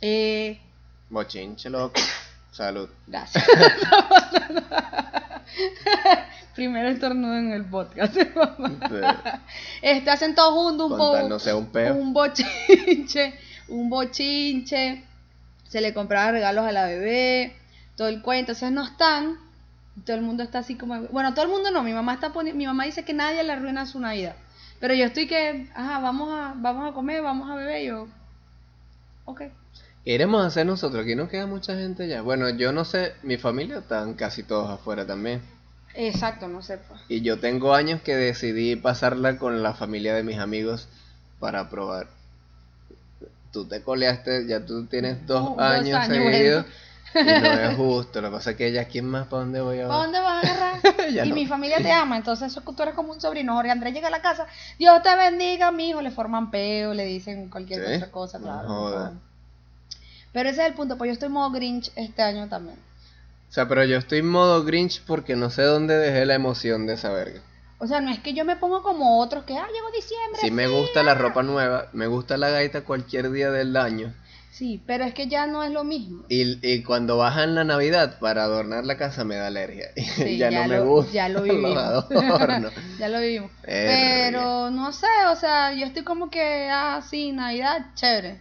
Eh, 0.00 0.60
Bochinche, 1.08 1.70
loco. 1.70 2.00
Salud. 2.50 2.88
gracias. 3.06 3.44
Primero 6.58 6.88
estornudo 6.88 7.36
en 7.36 7.52
el 7.52 7.64
podcast. 7.66 8.16
este, 9.82 10.10
hacen 10.10 10.34
todos 10.34 10.54
juntos 10.54 10.90
un 10.90 10.98
poco 10.98 11.28
no 11.28 11.38
sea 11.38 11.54
un 11.54 11.66
peo. 11.66 11.94
un 11.94 12.12
bochinche, 12.12 13.38
un 13.68 13.88
bochinche, 13.88 15.04
se 15.68 15.80
le 15.80 15.94
compraba 15.94 16.32
regalos 16.32 16.66
a 16.66 16.72
la 16.72 16.86
bebé, 16.86 17.56
todo 17.94 18.08
el 18.08 18.22
cuento, 18.22 18.50
entonces 18.50 18.72
no 18.72 18.82
están, 18.82 19.36
todo 20.04 20.16
el 20.16 20.22
mundo 20.22 20.42
está 20.42 20.58
así 20.58 20.74
como, 20.74 21.00
bueno, 21.12 21.32
todo 21.32 21.44
el 21.44 21.50
mundo 21.52 21.70
no, 21.70 21.84
mi 21.84 21.92
mamá 21.92 22.14
está 22.14 22.32
poniendo, 22.32 22.58
mi 22.58 22.66
mamá 22.66 22.86
dice 22.86 23.04
que 23.04 23.14
nadie 23.14 23.44
le 23.44 23.52
arruina 23.52 23.86
su 23.86 24.00
Navidad, 24.00 24.34
pero 24.80 24.94
yo 24.94 25.04
estoy 25.04 25.28
que, 25.28 25.70
ajá, 25.76 26.00
vamos 26.00 26.28
a, 26.32 26.54
vamos 26.56 26.90
a 26.90 26.92
comer, 26.92 27.22
vamos 27.22 27.48
a 27.48 27.54
beber, 27.54 27.84
yo, 27.84 28.08
ok, 29.26 29.42
¿Qué 30.04 30.14
iremos 30.14 30.42
a 30.42 30.46
hacer 30.46 30.66
nosotros? 30.66 31.04
Aquí 31.04 31.14
no 31.14 31.28
queda 31.28 31.46
mucha 31.46 31.76
gente 31.76 32.08
ya. 32.08 32.22
Bueno, 32.22 32.48
yo 32.48 32.72
no 32.72 32.84
sé, 32.84 33.12
mi 33.22 33.36
familia 33.36 33.78
están 33.78 34.14
casi 34.14 34.42
todos 34.42 34.70
afuera 34.70 35.06
también. 35.06 35.42
Exacto, 35.94 36.48
no 36.48 36.62
sé, 36.62 36.78
pues. 36.78 37.00
Y 37.08 37.22
yo 37.22 37.38
tengo 37.40 37.74
años 37.74 38.00
que 38.02 38.14
decidí 38.16 38.76
pasarla 38.76 39.38
con 39.38 39.62
la 39.62 39.74
familia 39.74 40.14
de 40.14 40.22
mis 40.22 40.38
amigos 40.38 40.88
para 41.40 41.68
probar. 41.70 42.08
Tú 43.52 43.66
te 43.66 43.82
coleaste, 43.82 44.46
ya 44.46 44.64
tú 44.64 44.86
tienes 44.86 45.26
dos, 45.26 45.42
Uh, 45.42 45.56
dos 45.56 45.60
años, 45.60 45.94
años, 45.98 46.06
seguidos. 46.32 46.66
Y 47.14 47.24
no 47.24 47.52
es 47.52 47.74
justo. 47.76 48.20
Lo 48.20 48.28
que 48.28 48.36
pasa 48.36 48.50
es 48.50 48.56
que 48.58 48.66
ella, 48.66 48.84
¿quién 48.84 49.06
más 49.06 49.26
para 49.28 49.42
dónde 49.44 49.62
voy 49.62 49.80
a 49.80 49.88
¿Para 49.88 50.02
dónde 50.02 50.20
vas 50.20 50.44
a 50.44 50.50
agarrar? 50.50 50.80
Y 51.24 51.28
no. 51.30 51.34
mi 51.34 51.46
familia 51.46 51.78
te 51.78 51.90
ama, 51.90 52.18
entonces 52.18 52.52
eso 52.52 52.60
tú 52.60 52.82
eres 52.82 52.94
como 52.94 53.12
un 53.12 53.20
sobrino. 53.20 53.54
Jorge 53.54 53.70
Andrés 53.70 53.94
llega 53.94 54.08
a 54.08 54.10
la 54.10 54.20
casa, 54.20 54.46
Dios 54.78 55.02
te 55.02 55.16
bendiga, 55.16 55.72
mi 55.72 55.88
hijo, 55.88 56.02
le 56.02 56.10
forman 56.10 56.50
peo, 56.50 56.92
le 56.92 57.06
dicen 57.06 57.48
cualquier 57.48 57.86
¿Sí? 57.86 57.94
otra 57.94 58.10
cosa, 58.10 58.38
No 58.38 58.44
claro. 58.44 58.68
joda. 58.68 59.12
Pero 60.34 60.50
ese 60.50 60.60
es 60.60 60.68
el 60.68 60.74
punto, 60.74 60.98
pues 60.98 61.08
yo 61.08 61.12
estoy 61.14 61.30
modo 61.30 61.50
Grinch 61.50 61.90
este 61.96 62.20
año 62.22 62.46
también. 62.48 62.76
O 63.48 63.52
sea, 63.52 63.66
pero 63.66 63.84
yo 63.84 63.96
estoy 63.96 64.18
en 64.18 64.28
modo 64.28 64.64
Grinch 64.64 65.02
porque 65.06 65.34
no 65.34 65.50
sé 65.50 65.62
dónde 65.62 65.96
dejé 65.96 66.26
la 66.26 66.34
emoción 66.34 66.86
de 66.86 66.94
esa 66.94 67.10
verga. 67.10 67.40
O 67.78 67.86
sea, 67.86 68.00
no 68.00 68.10
es 68.10 68.18
que 68.18 68.34
yo 68.34 68.44
me 68.44 68.56
pongo 68.56 68.82
como 68.82 69.20
otros 69.20 69.44
que, 69.44 69.56
ah, 69.56 69.66
llegó 69.72 69.90
diciembre. 69.90 70.40
Sí 70.40 70.50
me 70.50 70.66
gusta 70.66 71.02
la 71.02 71.14
ropa 71.14 71.42
nueva, 71.42 71.88
me 71.92 72.08
gusta 72.08 72.36
la 72.36 72.50
gaita 72.50 72.82
cualquier 72.82 73.30
día 73.30 73.50
del 73.50 73.76
año. 73.76 74.12
Sí, 74.50 74.82
pero 74.86 75.04
es 75.04 75.14
que 75.14 75.28
ya 75.28 75.46
no 75.46 75.62
es 75.62 75.70
lo 75.70 75.84
mismo. 75.84 76.24
Y, 76.28 76.58
y 76.68 76.82
cuando 76.82 77.16
bajan 77.16 77.54
la 77.54 77.62
Navidad 77.62 78.18
para 78.18 78.42
adornar 78.42 78.84
la 78.84 78.98
casa 78.98 79.22
me 79.24 79.36
da 79.36 79.46
alergia. 79.46 79.86
Sí, 79.96 80.36
ya, 80.36 80.50
no 80.50 80.66
me 80.66 80.78
lo, 80.78 80.86
gusta 80.86 81.12
Ya 81.12 81.28
lo 81.28 81.42
vivimos. 81.42 81.76
adornos. 81.76 82.72
ya 82.98 83.08
lo 83.08 83.20
vivimos. 83.20 83.52
Pero 83.62 84.70
no 84.70 84.92
sé, 84.92 85.06
o 85.30 85.36
sea, 85.36 85.72
yo 85.72 85.86
estoy 85.86 86.02
como 86.02 86.28
que, 86.28 86.68
ah, 86.72 87.00
sí, 87.08 87.30
Navidad, 87.30 87.94
chévere. 87.94 88.40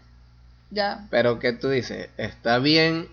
Ya. 0.72 1.08
Pero 1.12 1.38
¿qué 1.38 1.54
tú 1.54 1.70
dices? 1.70 2.10
¿Está 2.18 2.58
bien 2.58 3.08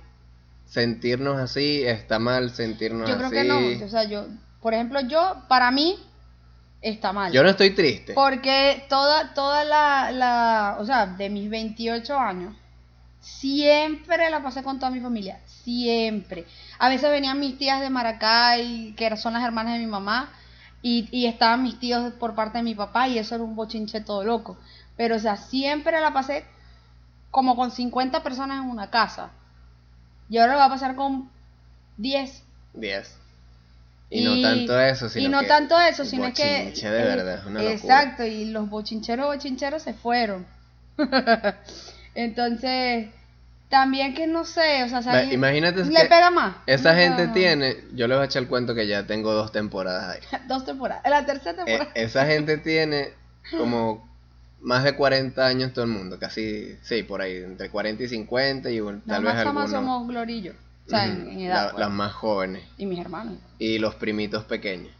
sentirnos 0.74 1.38
así? 1.38 1.84
¿Está 1.84 2.18
mal 2.18 2.50
sentirnos 2.50 3.08
Yo 3.08 3.14
creo 3.14 3.28
así? 3.28 3.36
que 3.36 3.44
no. 3.44 3.86
O 3.86 3.88
sea, 3.88 4.02
yo, 4.04 4.26
por 4.60 4.74
ejemplo, 4.74 5.00
yo, 5.02 5.44
para 5.46 5.70
mí, 5.70 5.96
está 6.82 7.12
mal. 7.12 7.32
Yo 7.32 7.44
no 7.44 7.50
estoy 7.50 7.70
triste. 7.70 8.12
Porque 8.12 8.84
toda, 8.88 9.34
toda 9.34 9.64
la, 9.64 10.10
la, 10.10 10.76
o 10.80 10.84
sea, 10.84 11.06
de 11.06 11.30
mis 11.30 11.48
28 11.48 12.18
años, 12.18 12.56
siempre 13.20 14.28
la 14.30 14.42
pasé 14.42 14.64
con 14.64 14.80
toda 14.80 14.90
mi 14.90 14.98
familia, 14.98 15.38
siempre. 15.46 16.44
A 16.80 16.88
veces 16.88 17.08
venían 17.08 17.38
mis 17.38 17.56
tías 17.56 17.80
de 17.80 17.88
Maracay, 17.88 18.94
que 18.96 19.16
son 19.16 19.34
las 19.34 19.44
hermanas 19.44 19.74
de 19.74 19.78
mi 19.78 19.86
mamá, 19.86 20.32
y, 20.82 21.08
y 21.12 21.26
estaban 21.26 21.62
mis 21.62 21.78
tíos 21.78 22.12
por 22.14 22.34
parte 22.34 22.58
de 22.58 22.64
mi 22.64 22.74
papá, 22.74 23.06
y 23.06 23.16
eso 23.16 23.36
era 23.36 23.44
un 23.44 23.54
bochinche 23.54 24.00
todo 24.00 24.24
loco. 24.24 24.56
Pero, 24.96 25.14
o 25.14 25.20
sea, 25.20 25.36
siempre 25.36 26.00
la 26.00 26.12
pasé 26.12 26.44
como 27.30 27.54
con 27.54 27.70
50 27.70 28.24
personas 28.24 28.64
en 28.64 28.70
una 28.70 28.90
casa. 28.90 29.30
Y 30.28 30.38
ahora 30.38 30.56
va 30.56 30.64
a 30.66 30.68
pasar 30.70 30.94
con 30.96 31.30
10. 31.98 32.42
10. 32.74 33.16
Y, 34.10 34.22
no 34.24 34.40
tanto 34.40 34.78
eso, 34.78 35.08
sino 35.08 35.26
y 35.26 35.28
no 35.30 35.40
que 35.40 35.46
tanto 35.46 35.80
eso, 35.80 36.04
sino 36.04 36.26
es 36.26 36.34
que 36.34 36.72
de 36.72 36.88
eh, 36.88 36.90
verdad, 37.04 37.38
es 37.40 37.46
una 37.46 37.62
locura. 37.62 37.72
exacto, 37.74 38.24
y 38.24 38.44
los 38.46 38.68
bochincheros 38.70 39.26
bochincheros 39.26 39.82
se 39.82 39.94
fueron. 39.94 40.46
Entonces, 42.14 43.08
también 43.68 44.14
que 44.14 44.26
no 44.26 44.44
sé, 44.44 44.84
o 44.84 44.88
sea, 45.02 45.24
imagínate 45.24 45.84
le 45.84 46.02
que 46.02 46.06
pega 46.06 46.30
más. 46.30 46.56
Esa 46.66 46.92
No, 46.92 46.98
gente 46.98 47.26
no. 47.26 47.32
tiene, 47.32 47.76
yo 47.94 48.06
les 48.06 48.16
voy 48.16 48.22
a 48.22 48.26
echar 48.26 48.42
el 48.42 48.48
cuento 48.48 48.74
que 48.74 48.86
ya 48.86 49.04
tengo 49.06 49.32
dos 49.32 49.50
temporadas 49.52 50.16
ahí. 50.16 50.40
dos 50.48 50.64
temporadas. 50.64 51.02
La 51.10 51.26
tercera 51.26 51.62
Eh, 51.62 51.64
temporada. 51.64 51.90
esa 51.94 52.26
gente 52.26 52.58
tiene 52.58 53.08
como 53.58 54.08
más 54.64 54.82
de 54.82 54.96
40 54.96 55.46
años 55.46 55.72
todo 55.72 55.84
el 55.84 55.90
mundo, 55.92 56.18
casi, 56.18 56.76
sí, 56.82 57.02
por 57.04 57.20
ahí, 57.20 57.36
entre 57.36 57.70
40 57.70 58.02
y 58.02 58.08
50 58.08 58.70
y 58.70 58.80
tal 59.06 59.22
vez 59.24 59.34
algunos. 59.34 59.70
somos 59.70 60.08
Glorillo. 60.08 60.52
O 60.86 60.90
sea, 60.90 61.06
en, 61.06 61.38
edad. 61.40 61.54
la- 61.66 61.70
pues. 61.70 61.80
las 61.80 61.90
más 61.90 62.12
jóvenes 62.12 62.62
Y 62.76 62.84
mis 62.86 62.98
hermanos. 62.98 63.38
y 63.58 63.78
los 63.78 63.94
primitos 63.94 64.44
pequeños. 64.44 64.92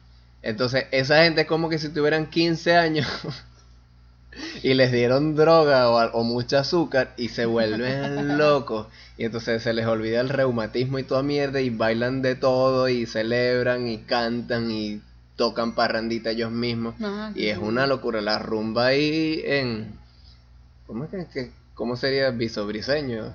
Entonces, 0.43 0.87
esa 0.93 1.25
gente 1.25 1.43
es 1.43 1.47
como 1.47 1.69
que 1.69 1.79
si 1.79 1.89
tuvieran 1.89 2.27
15 2.31 2.77
años 2.77 3.07
y 4.63 4.75
les 4.75 4.91
dieron 4.93 5.37
droga 5.37 5.89
o, 5.91 6.19
o 6.19 6.25
mucho 6.25 6.59
azúcar 6.59 7.13
y 7.17 7.29
se 7.29 7.47
vuelven 7.47 8.37
locos. 8.39 8.87
Y 9.17 9.25
entonces 9.27 9.63
se 9.63 9.73
les 9.73 9.87
olvida 9.87 10.21
el 10.21 10.29
reumatismo 10.29 10.99
y 10.99 11.05
toda 11.05 11.23
mierda 11.23 11.61
y 11.61 11.71
bailan 11.71 12.21
de 12.23 12.35
todo 12.35 12.89
y 12.89 13.07
celebran 13.07 13.87
y 13.87 13.99
cantan 13.99 14.71
y 14.71 15.01
tocan 15.37 15.75
parrandita 15.75 16.31
ellos 16.31 16.51
mismos. 16.51 16.95
Ajá, 17.01 17.33
Y 17.35 17.47
es 17.49 17.59
una 17.59 17.87
locura. 17.87 18.21
La 18.21 18.39
rumba 18.39 18.87
ahí 18.87 19.43
en, 19.45 19.99
¿Cómo, 20.87 21.05
es 21.05 21.11
que, 21.11 21.27
que- 21.33 21.51
cómo 21.75 21.97
sería 21.97 22.31
viso-briseño? 22.31 23.33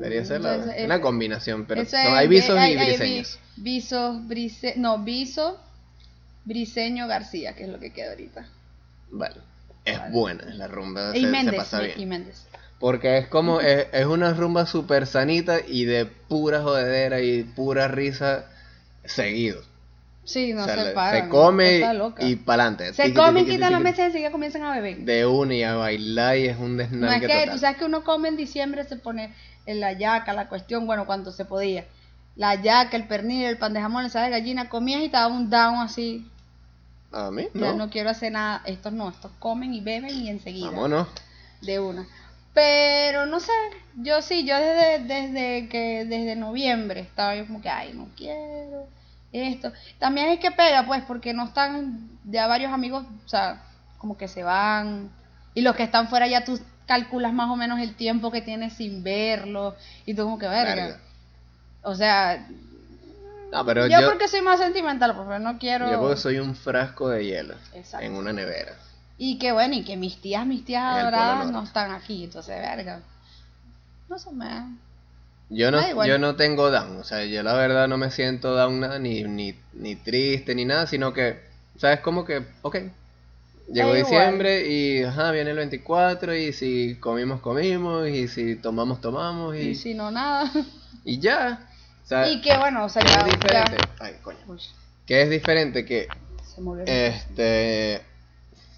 Sería 0.00 0.22
esa 0.22 0.38
la- 0.38 0.54
Entonces, 0.56 0.84
una 0.84 0.96
eh, 0.96 1.00
combinación, 1.00 1.64
pero 1.66 1.82
hay 1.94 2.26
visos 2.28 2.56
hay- 2.58 2.74
y 2.74 2.76
hay 2.78 2.86
briseños. 2.88 3.38
Visos, 3.56 4.26
brise, 4.26 4.74
no, 4.76 4.98
viso, 5.04 5.58
briseño 6.44 7.06
García, 7.06 7.54
que 7.54 7.64
es 7.64 7.68
lo 7.68 7.78
que 7.78 7.92
queda 7.92 8.10
ahorita. 8.10 8.46
Vale. 9.10 9.36
Es 9.84 9.98
Vale. 9.98 10.12
buena, 10.12 10.44
la 10.54 10.66
rumba 10.68 11.16
y 11.16 11.20
se. 11.20 11.26
Méndez. 12.06 12.46
Porque 12.80 13.18
es 13.18 13.28
como, 13.28 13.60
es, 13.60 13.86
es 13.92 14.04
una 14.06 14.34
rumba 14.34 14.66
súper 14.66 15.06
sanita 15.06 15.60
y 15.66 15.84
de 15.84 16.06
pura 16.06 16.60
jodedera 16.62 17.20
y 17.20 17.44
pura 17.44 17.86
risa 17.88 18.46
seguido. 19.04 19.62
Sí, 20.26 20.52
no 20.52 20.62
o 20.62 20.64
sea, 20.64 20.84
se 20.84 20.90
paran. 20.90 21.22
se 21.22 21.28
come 21.28 21.80
y 22.18 22.34
pa'lante. 22.34 22.92
Se 22.92 23.04
Tiqui, 23.04 23.14
comen, 23.14 23.44
quitan 23.46 23.72
los 23.72 23.78
tiqui, 23.80 23.84
meses 23.84 23.98
y 23.98 24.02
enseguida 24.02 24.32
comienzan 24.32 24.64
a 24.64 24.72
beber. 24.74 24.98
De 24.98 25.24
una 25.24 25.54
y 25.54 25.62
a 25.62 25.76
bailar 25.76 26.36
y 26.36 26.48
es 26.48 26.58
un 26.58 26.76
No 26.76 26.82
es 26.82 26.90
desnalgue 26.90 27.26
que, 27.28 27.32
total. 27.32 27.50
tú 27.52 27.58
sabes 27.58 27.76
que 27.78 27.84
uno 27.84 28.02
come 28.02 28.28
en 28.28 28.36
diciembre, 28.36 28.82
se 28.82 28.96
pone 28.96 29.32
en 29.66 29.78
la 29.78 29.92
yaca, 29.92 30.32
la 30.32 30.48
cuestión, 30.48 30.84
bueno, 30.84 31.06
cuando 31.06 31.30
se 31.30 31.44
podía. 31.44 31.84
La 32.34 32.56
yaca, 32.56 32.96
el 32.96 33.06
pernil, 33.06 33.44
el 33.44 33.56
pan 33.56 33.72
de 33.72 33.80
jamón, 33.80 34.02
la 34.02 34.08
ensalada 34.08 34.30
de 34.32 34.40
gallina, 34.40 34.68
comías 34.68 35.00
y 35.00 35.08
te 35.08 35.16
daba 35.16 35.32
un 35.32 35.48
down 35.48 35.76
así. 35.76 36.28
A 37.12 37.30
mí, 37.30 37.46
no. 37.54 37.74
no 37.74 37.88
quiero 37.88 38.10
hacer 38.10 38.32
nada. 38.32 38.62
Estos 38.66 38.92
no, 38.92 39.08
estos 39.08 39.30
comen 39.38 39.72
y 39.74 39.80
beben 39.80 40.12
y 40.12 40.28
enseguida. 40.28 40.70
Vámonos. 40.70 41.06
De 41.60 41.78
una. 41.78 42.04
Pero 42.52 43.26
no 43.26 43.38
sé, 43.38 43.52
yo 43.94 44.22
sí, 44.22 44.44
yo 44.44 44.56
desde, 44.56 45.04
desde 45.04 45.68
que, 45.68 46.04
desde 46.04 46.34
noviembre 46.34 47.00
estaba 47.00 47.36
yo 47.36 47.46
como 47.46 47.62
que, 47.62 47.68
ay, 47.68 47.92
no 47.94 48.08
quiero 48.16 48.88
esto. 49.36 49.72
También 49.98 50.28
es 50.28 50.38
que 50.40 50.50
pega, 50.50 50.86
pues, 50.86 51.02
porque 51.04 51.32
no 51.32 51.44
están, 51.44 52.08
ya 52.24 52.46
varios 52.46 52.72
amigos, 52.72 53.04
o 53.24 53.28
sea, 53.28 53.62
como 53.98 54.16
que 54.16 54.28
se 54.28 54.42
van. 54.42 55.10
Y 55.54 55.62
los 55.62 55.74
que 55.76 55.82
están 55.82 56.08
fuera 56.08 56.26
ya 56.26 56.44
tú 56.44 56.60
calculas 56.86 57.32
más 57.32 57.50
o 57.50 57.56
menos 57.56 57.80
el 57.80 57.94
tiempo 57.94 58.30
que 58.30 58.42
tienes 58.42 58.74
sin 58.74 59.02
verlos. 59.02 59.74
Y 60.04 60.14
tú 60.14 60.24
como 60.24 60.38
que, 60.38 60.48
verga. 60.48 60.98
O 61.82 61.94
sea, 61.94 62.46
No, 63.52 63.64
pero 63.64 63.86
yo, 63.86 64.00
yo, 64.00 64.08
porque 64.08 64.28
soy 64.28 64.42
más 64.42 64.58
sentimental, 64.58 65.14
pero 65.16 65.38
no 65.38 65.58
quiero... 65.58 65.90
yo 65.90 66.00
porque 66.00 66.16
soy 66.16 66.38
un 66.38 66.54
frasco 66.54 67.08
de 67.08 67.24
hielo 67.24 67.54
Exacto. 67.74 68.04
en 68.04 68.14
una 68.14 68.32
nevera. 68.32 68.74
Y 69.18 69.38
que 69.38 69.52
bueno, 69.52 69.74
y 69.74 69.84
que 69.84 69.96
mis 69.96 70.20
tías, 70.20 70.44
mis 70.46 70.64
tías 70.64 70.82
adoradas 70.82 71.50
no 71.50 71.62
están 71.62 71.92
aquí, 71.92 72.24
entonces, 72.24 72.58
verga. 72.60 73.00
No 74.08 74.18
sé, 74.18 74.30
me... 74.32 74.76
Yo 75.48 75.70
no, 75.70 75.86
igual. 75.88 76.08
yo 76.08 76.18
no 76.18 76.34
tengo 76.36 76.70
down, 76.70 76.96
o 76.98 77.04
sea, 77.04 77.24
yo 77.24 77.42
la 77.44 77.54
verdad 77.54 77.86
no 77.88 77.96
me 77.98 78.10
siento 78.10 78.54
down 78.56 78.80
nada, 78.80 78.98
ni, 78.98 79.22
ni, 79.24 79.54
ni 79.74 79.94
triste, 79.94 80.54
ni 80.54 80.64
nada, 80.64 80.86
sino 80.88 81.12
que, 81.12 81.38
¿sabes? 81.78 82.00
Como 82.00 82.24
que, 82.24 82.42
ok, 82.62 82.76
llegó 83.72 83.92
Da 83.92 83.98
igual. 83.98 84.04
diciembre 84.04 84.68
y, 84.68 85.02
ajá, 85.04 85.30
viene 85.30 85.50
el 85.52 85.56
24 85.56 86.34
y 86.34 86.52
si 86.52 86.96
comimos, 86.98 87.40
comimos 87.40 88.08
y 88.08 88.26
si 88.26 88.56
tomamos, 88.56 89.00
tomamos 89.00 89.54
y, 89.56 89.60
Y 89.70 89.74
si 89.76 89.94
no, 89.94 90.10
nada. 90.10 90.50
y 91.04 91.20
ya. 91.20 91.68
O 92.02 92.06
sea, 92.08 92.28
Y 92.28 92.40
que 92.40 92.56
bueno, 92.58 92.84
o 92.84 92.88
sea, 92.88 93.02
¿qué 93.02 93.08
ya... 93.12 93.20
es 93.20 93.26
diferente? 93.26 93.76
ya- 93.76 93.94
Ay, 94.04 94.14
coño. 94.22 94.38
¿Qué 95.06 95.22
es 95.22 95.30
diferente? 95.30 95.84
Que, 95.84 96.08
se 96.42 97.08
este, 97.08 98.02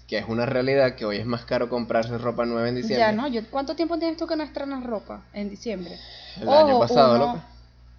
que 0.09 0.17
es 0.17 0.27
una 0.27 0.47
realidad 0.47 0.95
que 0.95 1.05
hoy 1.05 1.17
es 1.17 1.25
más 1.27 1.45
caro 1.45 1.69
comprarse 1.69 2.17
ropa 2.17 2.43
nueva 2.45 2.67
en 2.67 2.75
diciembre. 2.75 2.97
Ya, 2.99 3.11
¿no? 3.11 3.27
Yo, 3.27 3.41
¿Cuánto 3.51 3.75
tiempo 3.75 3.99
tienes 3.99 4.17
tú 4.17 4.25
que 4.25 4.35
no 4.35 4.43
estrenas 4.43 4.83
ropa? 4.83 5.23
En 5.33 5.51
diciembre. 5.51 5.97
El 6.41 6.49
año 6.49 6.79
pasado, 6.79 7.15
uno, 7.15 7.25
loco. 7.25 7.41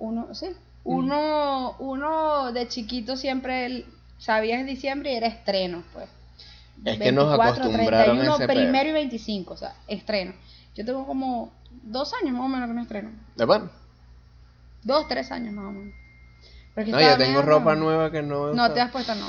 Uno, 0.01 0.35
sí. 0.35 0.47
Uno, 0.83 1.77
uno 1.79 2.53
de 2.53 2.67
chiquito 2.67 3.17
siempre 3.17 3.67
el- 3.67 3.87
sabías 4.19 4.67
diciembre 4.67 5.13
y 5.13 5.17
era 5.17 5.29
estreno, 5.29 5.85
pues. 5.93 6.09
Es 6.85 6.99
que 6.99 7.13
nos 7.13 7.33
acostumbraron 7.33 8.17
a 8.19 8.23
31, 8.23 8.35
ese 8.35 8.47
pedo. 8.49 8.61
primero 8.61 8.89
y 8.89 8.93
25, 8.93 9.55
o 9.55 9.57
sea, 9.57 9.75
estreno. 9.87 10.33
Yo 10.75 10.85
tengo 10.85 11.07
como 11.07 11.53
dos 11.85 12.13
años 12.21 12.33
más 12.33 12.43
o 12.43 12.49
menos 12.49 12.69
que 12.69 12.75
no 12.75 12.83
estreno. 12.83 13.11
¿De 13.37 13.47
pan? 13.47 13.71
Dos, 14.83 15.07
tres 15.07 15.31
años 15.31 15.53
más 15.55 15.67
o 15.67 15.71
menos. 15.71 15.95
Que 16.75 16.85
No, 16.87 17.01
yo 17.01 17.17
tengo 17.19 17.43
ropa 17.43 17.75
nueva 17.75 18.11
que 18.11 18.23
no 18.23 18.45
he 18.51 18.55
No 18.55 18.63
usado. 18.63 18.75
te 18.75 18.81
has 18.81 18.91
puesto, 18.91 19.15
no. 19.15 19.27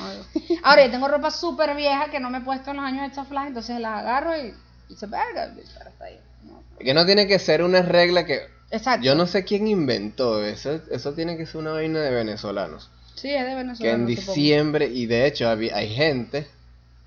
Ahora, 0.64 0.86
yo 0.86 0.92
tengo 0.92 1.08
ropa 1.08 1.32
súper 1.32 1.76
vieja 1.76 2.10
que 2.10 2.20
no 2.20 2.30
me 2.30 2.38
he 2.38 2.42
puesto 2.42 2.72
en 2.72 2.78
los 2.78 2.86
años 2.86 3.10
de 3.10 3.16
chaflaje, 3.16 3.48
entonces 3.50 3.80
la 3.80 3.98
agarro 4.00 4.38
y, 4.38 4.54
y 4.90 4.96
se 4.96 5.08
verga, 5.08 5.46
está 5.58 6.06
ahí. 6.06 6.20
¿no? 6.46 6.62
Que 6.80 6.94
no 6.94 7.06
tiene 7.06 7.28
que 7.28 7.40
ser 7.40 7.64
una 7.64 7.82
regla 7.82 8.26
que... 8.26 8.42
Exacto. 8.70 9.04
Yo 9.06 9.16
no 9.16 9.28
sé 9.28 9.44
quién 9.44 9.68
inventó 9.68 10.42
eso. 10.46 10.80
Eso 10.92 11.14
tiene 11.14 11.36
que 11.36 11.46
ser 11.46 11.58
una 11.58 11.72
vaina 11.74 12.00
de 12.00 12.12
venezolanos. 12.12 12.90
Sí, 13.16 13.30
es 13.30 13.44
de 13.44 13.50
Que 13.50 13.56
Venezuela. 13.56 13.94
en 13.94 14.06
diciembre, 14.06 14.86
y 14.88 15.06
de 15.08 15.26
hecho 15.28 15.50
había- 15.50 15.76
hay 15.76 15.90
gente 15.94 16.48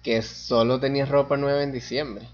que 0.02 0.20
solo 0.20 0.78
tenía 0.78 1.06
ropa 1.06 1.36
nueva 1.38 1.62
en 1.62 1.72
diciembre. 1.72 2.26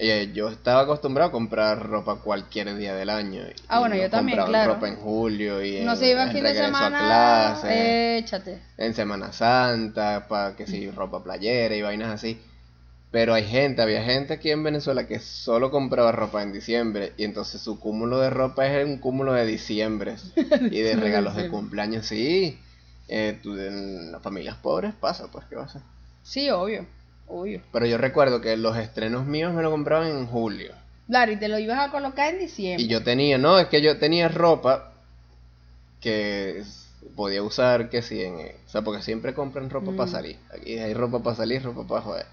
Eh, 0.00 0.30
yo 0.32 0.48
estaba 0.48 0.82
acostumbrado 0.82 1.30
a 1.30 1.32
comprar 1.32 1.84
ropa 1.88 2.20
cualquier 2.22 2.76
día 2.76 2.94
del 2.94 3.10
año. 3.10 3.42
y 3.42 3.52
Ah, 3.66 3.80
bueno, 3.80 3.96
no 3.96 4.00
yo 4.02 4.08
también, 4.10 4.44
claro. 4.44 4.74
ropa 4.74 4.86
en 4.88 4.96
julio 4.96 5.64
y 5.64 5.80
No 5.80 5.92
en- 5.92 5.96
se 5.98 6.10
iba 6.10 6.22
en 6.22 6.30
fin 6.32 6.42
de 6.44 6.52
regreso 6.52 6.64
a 6.64 6.66
semana. 6.76 6.98
clase, 7.00 8.18
Échate. 8.18 8.62
en 8.76 8.94
Semana 8.94 9.32
Santa, 9.32 10.28
para 10.28 10.54
que 10.54 10.66
si 10.68 10.88
ropa 10.90 11.24
playera 11.24 11.74
y 11.74 11.82
vainas 11.82 12.10
así. 12.14 12.40
Pero 13.10 13.34
hay 13.34 13.44
gente, 13.44 13.82
había 13.82 14.04
gente 14.04 14.34
aquí 14.34 14.50
en 14.52 14.62
Venezuela 14.62 15.06
que 15.08 15.18
solo 15.18 15.70
compraba 15.72 16.12
ropa 16.12 16.42
en 16.42 16.52
diciembre 16.52 17.14
y 17.16 17.24
entonces 17.24 17.60
su 17.60 17.80
cúmulo 17.80 18.20
de 18.20 18.30
ropa 18.30 18.66
es 18.68 18.86
un 18.86 18.98
cúmulo 18.98 19.32
de 19.32 19.46
diciembre 19.46 20.14
y 20.70 20.80
de 20.80 20.94
regalos 20.94 21.34
de 21.34 21.48
cumpleaños, 21.48 22.06
sí. 22.06 22.56
Eh, 23.08 23.40
tú, 23.42 23.56
en 23.58 24.12
las 24.12 24.22
familias 24.22 24.56
pobres 24.56 24.92
pasa, 24.94 25.26
pues, 25.32 25.44
¿qué 25.46 25.56
va 25.56 25.62
a 25.62 25.66
hacer? 25.66 25.80
Sí, 26.22 26.50
obvio. 26.50 26.86
Obvio. 27.28 27.62
Pero 27.72 27.86
yo 27.86 27.98
recuerdo 27.98 28.40
que 28.40 28.56
los 28.56 28.76
estrenos 28.76 29.26
míos 29.26 29.52
me 29.52 29.62
lo 29.62 29.70
compraban 29.70 30.08
en 30.08 30.26
julio. 30.26 30.72
Claro, 31.06 31.32
y 31.32 31.36
te 31.36 31.48
lo 31.48 31.58
ibas 31.58 31.78
a 31.80 31.90
colocar 31.90 32.34
en 32.34 32.40
diciembre. 32.40 32.84
Y 32.84 32.88
yo 32.88 33.02
tenía, 33.02 33.38
no, 33.38 33.58
es 33.58 33.68
que 33.68 33.80
yo 33.80 33.98
tenía 33.98 34.28
ropa 34.28 34.92
que 36.00 36.62
podía 37.16 37.42
usar, 37.42 37.90
que 37.90 38.02
sí, 38.02 38.22
en, 38.22 38.38
eh, 38.40 38.54
o 38.66 38.70
sea, 38.70 38.82
porque 38.82 39.02
siempre 39.02 39.34
compran 39.34 39.70
ropa 39.70 39.92
para 39.92 40.08
Mm. 40.08 40.12
salir. 40.12 40.36
Aquí 40.54 40.78
hay 40.78 40.94
ropa 40.94 41.22
para 41.22 41.36
salir, 41.36 41.62
ropa 41.62 41.86
para 41.86 42.00
joder. 42.02 42.26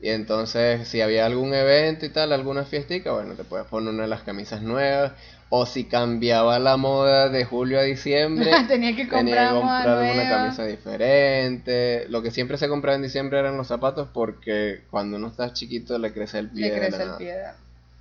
Y 0.00 0.08
entonces, 0.08 0.88
si 0.88 1.00
había 1.02 1.26
algún 1.26 1.52
evento 1.54 2.06
y 2.06 2.08
tal, 2.10 2.32
alguna 2.32 2.64
fiestica, 2.64 3.12
bueno, 3.12 3.34
te 3.34 3.44
puedes 3.44 3.66
poner 3.66 3.92
una 3.92 4.02
de 4.04 4.08
las 4.08 4.22
camisas 4.22 4.62
nuevas. 4.62 5.12
O 5.52 5.66
si 5.66 5.84
cambiaba 5.84 6.58
la 6.60 6.76
moda 6.76 7.28
de 7.28 7.44
julio 7.44 7.80
a 7.80 7.82
diciembre, 7.82 8.50
Tenía 8.68 8.94
que 8.94 9.04
tenía 9.06 9.10
comprar 9.10 9.48
que 9.48 9.54
moda 9.54 9.60
comprar 9.84 9.98
una 10.04 10.14
nueva. 10.14 10.28
camisa 10.38 10.64
diferente. 10.64 12.06
Lo 12.08 12.22
que 12.22 12.30
siempre 12.30 12.56
se 12.56 12.68
compraba 12.68 12.96
en 12.96 13.02
diciembre 13.02 13.38
eran 13.40 13.56
los 13.56 13.66
zapatos 13.66 14.08
porque 14.12 14.82
cuando 14.90 15.16
uno 15.16 15.28
está 15.28 15.52
chiquito 15.52 15.98
le 15.98 16.12
crece 16.12 16.38
el 16.38 16.50
pie. 16.50 16.68
Le 16.68 16.70
de 16.70 16.80
la 16.80 16.86
crece 16.96 17.02
el 17.02 17.16
pie. 17.16 17.34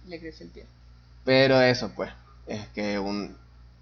Le 0.08 0.20
crece 0.20 0.44
el 0.44 0.50
pie. 0.52 0.66
Pero 1.26 1.60
eso, 1.62 1.92
pues, 1.96 2.12
es 2.48 2.68
que 2.70 3.00
un 3.00 3.36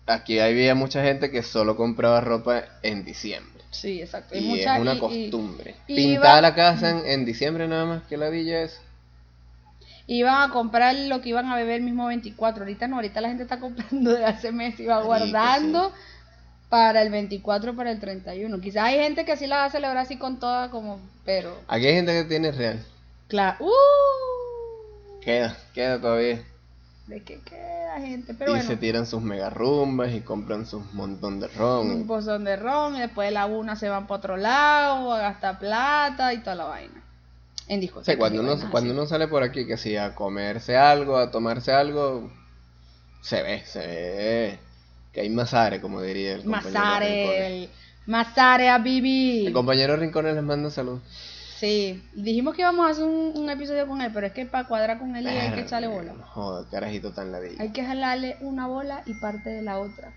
aquí 0.07 0.39
había 0.39 0.73
mucha 0.75 1.03
gente 1.03 1.29
que 1.31 1.43
solo 1.43 1.75
compraba 1.75 2.21
ropa 2.21 2.63
en 2.81 3.03
diciembre. 3.05 3.63
Sí, 3.69 4.01
exacto. 4.01 4.35
Y 4.35 4.39
Y 4.39 4.47
mucha- 4.47 4.75
es 4.75 4.81
una 4.81 4.93
y- 4.95 4.99
costumbre. 4.99 5.75
y 5.87 5.95
Pintar 5.95 6.23
iba- 6.37 6.41
la 6.41 6.55
casa 6.55 6.89
en, 6.89 7.05
en 7.05 7.25
diciembre 7.25 7.67
nada 7.67 7.85
más 7.85 8.03
que 8.03 8.17
la 8.17 8.29
DJ 8.31 8.63
es. 8.63 8.81
Iban 10.09 10.49
a 10.49 10.53
comprar 10.53 10.95
lo 10.95 11.19
que 11.21 11.29
iban 11.29 11.47
a 11.47 11.55
beber 11.57 11.75
el 11.75 11.81
mismo 11.83 12.07
24. 12.07 12.63
Ahorita 12.63 12.87
no, 12.87 12.95
ahorita 12.95 13.19
la 13.21 13.27
gente 13.27 13.43
está 13.43 13.59
comprando 13.59 14.13
de 14.13 14.25
hace 14.25 14.51
meses 14.53 14.79
y 14.79 14.85
va 14.85 15.01
guardando 15.03 15.91
para 16.69 17.01
el 17.01 17.09
24, 17.11 17.75
para 17.75 17.91
el 17.91 17.99
31. 17.99 18.59
Quizás 18.61 18.83
hay 18.85 18.99
gente 18.99 19.25
que 19.25 19.35
sí 19.35 19.47
la 19.47 19.57
va 19.57 19.65
a 19.65 19.69
celebrar 19.69 19.97
así 19.97 20.17
con 20.17 20.39
toda, 20.39 20.69
como, 20.71 20.99
pero. 21.25 21.59
Aquí 21.67 21.87
hay 21.87 21.95
gente 21.95 22.13
que 22.13 22.23
tiene 22.23 22.51
real. 22.53 22.83
Claro. 23.27 23.57
¡Uh! 23.65 25.19
Queda, 25.21 25.57
queda 25.73 25.99
todavía. 25.99 26.41
¿De 27.07 27.21
qué 27.23 27.39
queda, 27.41 27.76
gente? 27.99 28.33
Pero 28.33 28.51
y 28.51 28.53
bueno. 28.55 28.67
se 28.69 28.77
tiran 28.77 29.05
sus 29.05 29.21
mega 29.21 29.49
rumbas 29.49 30.13
y 30.13 30.21
compran 30.21 30.65
sus 30.65 30.83
montón 30.93 31.39
de 31.39 31.47
ron. 31.49 31.89
un 31.91 32.07
pozón 32.07 32.43
de 32.43 32.55
ron 32.55 32.95
y 32.95 32.99
después 33.01 33.27
de 33.27 33.31
la 33.33 33.45
una 33.45 33.75
se 33.75 33.89
van 33.89 34.07
para 34.07 34.17
otro 34.19 34.37
lado 34.37 35.13
a 35.13 35.19
gastar 35.19 35.59
plata 35.59 36.33
y 36.33 36.39
toda 36.39 36.55
la 36.55 36.65
vaina. 36.65 37.03
En 37.67 37.79
O 37.79 37.81
discotecas. 37.81 38.05
sea, 38.05 38.17
cuando 38.17 38.39
uno, 38.41 38.51
vainas 38.51 38.71
cuando 38.71 38.91
así. 38.91 38.97
uno 38.99 39.07
sale 39.07 39.27
por 39.27 39.43
aquí, 39.43 39.65
que 39.67 39.77
si 39.77 39.97
a 39.97 40.15
comerse 40.15 40.77
algo, 40.77 41.17
a 41.17 41.31
tomarse 41.31 41.71
algo, 41.73 42.31
se 43.21 43.41
ve, 43.43 43.63
se 43.65 43.79
ve 43.79 44.59
que 45.11 45.21
hay 45.21 45.29
masare, 45.29 45.81
como 45.81 46.01
diría 46.01 46.33
el 46.35 46.43
compañero. 46.43 46.71
Masare, 46.79 47.63
el- 47.63 47.69
Masare 48.05 48.69
a 48.69 48.77
El 48.77 48.83
Bibi. 48.83 49.51
compañero 49.51 49.97
Rincones 49.97 50.33
les 50.33 50.43
manda 50.43 50.69
salud. 50.71 50.99
Sí, 51.59 52.03
dijimos 52.13 52.55
que 52.55 52.61
íbamos 52.61 52.85
a 52.85 52.91
hacer 52.91 53.03
un, 53.03 53.33
un 53.35 53.49
episodio 53.49 53.87
con 53.87 53.99
él, 54.01 54.11
pero 54.13 54.27
es 54.27 54.33
que 54.33 54.45
para 54.45 54.67
cuadrar 54.67 54.99
con 54.99 55.15
él 55.15 55.25
hay 55.25 55.53
que 55.53 55.61
echarle 55.61 55.87
bola. 55.87 56.13
No 56.13 56.23
Joder, 56.25 56.67
carajito 56.69 57.11
tan 57.11 57.31
ladillo. 57.31 57.59
Hay 57.59 57.71
que 57.71 57.83
jalarle 57.83 58.37
una 58.41 58.67
bola 58.67 59.01
y 59.07 59.15
parte 59.15 59.49
de 59.49 59.63
la 59.63 59.79
otra. 59.79 60.13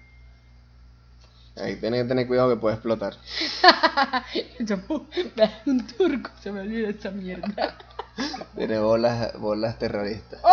Ahí 1.57 1.77
tienes 1.77 2.03
que 2.03 2.09
tener 2.09 2.27
cuidado 2.27 2.51
que 2.51 2.61
puede 2.61 2.75
explotar. 2.75 3.15
un 5.67 5.87
turco, 5.87 6.31
se 6.41 6.53
me 6.53 6.61
olvida 6.61 6.91
esa 6.91 7.11
mierda. 7.11 7.77
Tiene 8.57 8.79
bolas, 8.79 9.39
bolas 9.39 9.79
terroristas. 9.79 10.41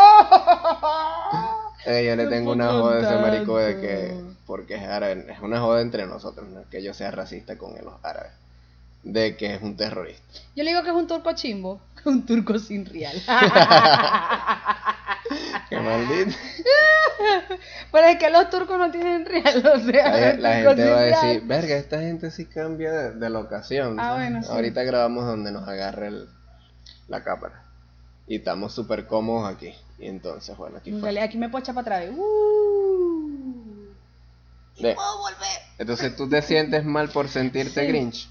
Eh, 1.85 2.05
yo 2.05 2.17
le 2.17 2.27
tengo 2.27 2.51
una 2.51 2.71
joda 2.71 2.95
a 2.95 2.99
ese 2.99 3.21
marico 3.21 3.57
de 3.59 3.79
que, 3.79 4.21
porque 4.45 4.75
es 4.75 4.83
árabe, 4.83 5.25
es 5.29 5.39
una 5.39 5.61
joda 5.61 5.79
entre 5.79 6.05
nosotros, 6.05 6.45
no 6.49 6.59
es 6.59 6.67
que 6.67 6.83
yo 6.83 6.93
sea 6.93 7.11
racista 7.11 7.57
con 7.57 7.75
los 7.75 7.93
árabes. 8.03 8.33
De 9.03 9.37
que 9.37 9.55
es 9.55 9.61
un 9.61 9.75
terrorista. 9.77 10.21
Yo 10.55 10.63
le 10.63 10.71
digo 10.71 10.83
que 10.83 10.89
es 10.89 10.95
un 10.95 11.07
turco 11.07 11.31
chimbo, 11.33 11.79
un 12.05 12.25
turco 12.25 12.57
sin 12.59 12.85
real. 12.85 13.15
Qué 15.69 15.79
maldito. 15.79 16.31
Pero 17.91 18.07
es 18.07 18.17
que 18.17 18.29
los 18.29 18.49
turcos 18.49 18.77
no 18.77 18.91
tienen 18.91 19.25
real, 19.25 19.65
o 19.65 19.79
sea, 19.79 20.35
La, 20.37 20.53
gente 20.55 20.89
va 20.89 20.99
a 20.99 21.01
decir, 21.01 21.41
verga, 21.43 21.75
esta 21.75 21.99
gente 21.99 22.31
sí 22.31 22.45
cambia 22.45 22.91
de, 22.91 23.11
de 23.15 23.29
locación. 23.29 23.99
Ah, 23.99 24.15
bueno, 24.15 24.41
sí. 24.43 24.49
Ahorita 24.51 24.83
grabamos 24.83 25.25
donde 25.25 25.51
nos 25.51 25.67
agarre 25.67 26.07
el- 26.07 26.29
la 27.07 27.23
cámara. 27.23 27.63
Y 28.27 28.37
estamos 28.37 28.73
súper 28.73 29.07
cómodos 29.07 29.53
aquí. 29.53 29.73
Y 29.99 30.07
entonces, 30.07 30.55
bueno, 30.57 30.77
aquí 30.77 30.91
fue. 30.91 31.19
aquí 31.21 31.37
me 31.37 31.49
puedo 31.49 31.63
echar 31.63 31.75
para 31.75 31.97
atrás. 31.97 32.13
Uh. 32.17 33.87
Ve. 34.81 34.93
puedo 34.95 35.17
volver. 35.19 35.47
Entonces 35.79 36.15
tú 36.15 36.29
te 36.29 36.41
sientes 36.41 36.85
mal 36.85 37.09
por 37.09 37.27
sentirte 37.29 37.81
Sí. 37.81 37.87
Grinch. 37.87 38.29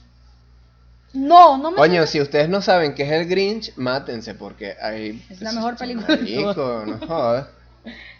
No, 1.17 1.57
no 1.57 1.71
me 1.71 1.77
Coño, 1.79 2.07
si 2.07 2.21
ustedes 2.21 2.49
no 2.49 2.61
saben 2.61 2.95
qué 2.95 3.05
es 3.05 3.13
el 3.13 3.27
Grinch, 3.27 3.75
mátense 3.77 4.35
porque 4.35 4.77
hay... 4.81 5.25
Es 5.31 5.41
la 5.41 5.53
mejor 5.53 5.77
película 5.77 6.07
de 6.09 6.17
Marico, 6.19 6.85
no 6.87 6.99
jodas. 7.07 7.49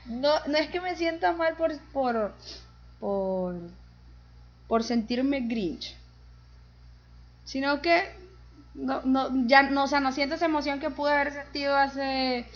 No, 0.07 0.33
no 0.47 0.57
es 0.57 0.69
que 0.71 0.81
me 0.81 0.97
sienta 0.97 1.33
mal 1.33 1.57
por, 1.57 1.79
por, 1.93 2.33
por, 2.99 3.55
por 4.67 4.83
sentirme 4.83 5.41
Grinch, 5.41 5.95
sino 7.45 7.83
que 7.83 8.15
no, 8.75 9.03
no, 9.03 9.47
ya, 9.47 9.65
no, 9.65 9.85
o 9.85 9.87
sea, 9.87 10.01
no 10.01 10.13
siento 10.13 10.37
esa 10.37 10.47
emoción 10.47 10.81
que 10.81 10.91
pude 10.91 11.13
haber 11.13 11.33
sentido 11.33 11.77
hace 11.77 12.47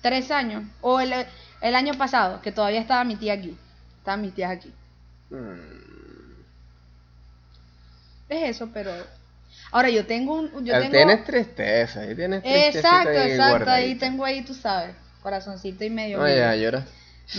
tres 0.00 0.30
años 0.30 0.64
o 0.80 1.00
el, 1.00 1.12
el 1.60 1.74
año 1.74 1.94
pasado, 1.94 2.40
que 2.40 2.52
todavía 2.52 2.80
estaba 2.80 3.04
mi 3.04 3.16
tía 3.16 3.34
aquí, 3.34 3.54
estaban 3.98 4.22
mis 4.22 4.34
tías 4.34 4.52
aquí. 4.52 4.72
Mm. 5.28 5.80
Es 8.30 8.56
eso, 8.56 8.70
pero 8.72 8.92
ahora 9.72 9.90
yo 9.90 10.06
tengo 10.06 10.34
un, 10.34 10.64
yo 10.64 10.74
tengo, 10.78 10.90
Tienes 10.90 11.24
tristeza, 11.24 12.00
ahí 12.00 12.14
tienes 12.14 12.42
tristeza 12.42 12.78
exacto, 12.78 13.08
ahí 13.10 13.16
exacto, 13.16 13.42
ahí 13.42 13.50
guardadita. 13.50 14.06
tengo 14.06 14.24
ahí, 14.24 14.42
tú 14.42 14.54
sabes, 14.54 14.94
corazoncito 15.22 15.84
y 15.84 15.90
medio. 15.90 16.18
No, 16.18 16.24
medio. 16.24 16.38
ya, 16.38 16.56
llora. 16.56 16.86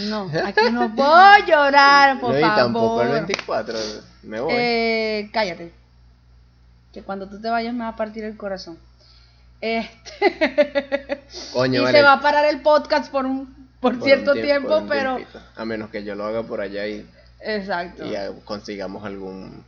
No, 0.07 0.31
aquí 0.45 0.71
no 0.71 0.95
puedo 0.95 1.37
llorar, 1.45 2.19
por 2.19 2.31
No, 2.33 2.39
y 2.39 2.41
favor. 2.41 2.57
tampoco 2.57 3.01
el 3.01 3.09
24, 3.09 3.77
me 4.23 4.39
voy. 4.39 4.53
Eh, 4.55 5.29
cállate. 5.33 5.71
Que 6.93 7.01
cuando 7.03 7.27
tú 7.27 7.39
te 7.41 7.49
vayas 7.49 7.73
me 7.73 7.83
va 7.83 7.89
a 7.89 7.95
partir 7.95 8.23
el 8.23 8.37
corazón. 8.37 8.77
Este. 9.61 11.21
Coño, 11.53 11.81
y 11.81 11.83
vale. 11.83 11.97
se 11.97 12.03
va 12.03 12.13
a 12.13 12.21
parar 12.21 12.45
el 12.45 12.61
podcast 12.61 13.11
por 13.11 13.25
un 13.25 13.61
por, 13.79 13.93
Por 13.93 14.01
un 14.01 14.03
cierto 14.03 14.33
tiempo, 14.33 14.45
tiempo, 14.45 14.67
por 14.69 14.81
un 14.83 14.89
pero. 14.89 15.17
A 15.55 15.65
menos 15.65 15.89
que 15.89 16.03
yo 16.03 16.15
lo 16.15 16.25
haga 16.25 16.43
por 16.43 16.61
allá 16.61 16.87
y, 16.87 17.05
exacto. 17.39 18.05
y 18.05 18.15
consigamos 18.45 19.03
algún 19.05 19.63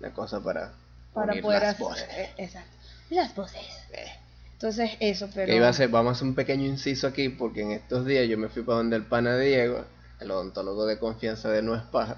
una 0.00 0.10
cosa 0.12 0.40
para, 0.40 0.72
para 1.16 1.32
unir 1.32 1.42
poder 1.42 1.62
las 1.62 1.74
hacer 1.74 1.84
voces. 1.86 2.08
eh, 2.10 2.30
exacto. 2.38 2.70
Las 3.10 3.34
voces. 3.34 3.60
Eh. 3.92 4.12
Entonces, 4.52 4.90
eso, 5.00 5.28
pero 5.34 5.46
Que 5.48 5.56
iba 5.56 5.66
a 5.66 5.70
hacer, 5.70 5.88
vamos 5.90 6.10
a 6.10 6.12
hacer 6.16 6.28
un 6.28 6.34
pequeño 6.34 6.64
inciso 6.66 7.06
aquí 7.06 7.28
porque 7.28 7.62
en 7.62 7.72
estos 7.72 8.06
días 8.06 8.26
yo 8.28 8.38
me 8.38 8.48
fui 8.48 8.62
para 8.62 8.78
donde 8.78 8.96
el 8.96 9.02
pana 9.04 9.36
Diego, 9.36 9.84
el 10.20 10.30
odontólogo 10.30 10.86
de 10.86 10.98
confianza 10.98 11.50
de 11.50 11.60
No 11.62 11.74
es 11.76 11.82
Paja, 11.82 12.16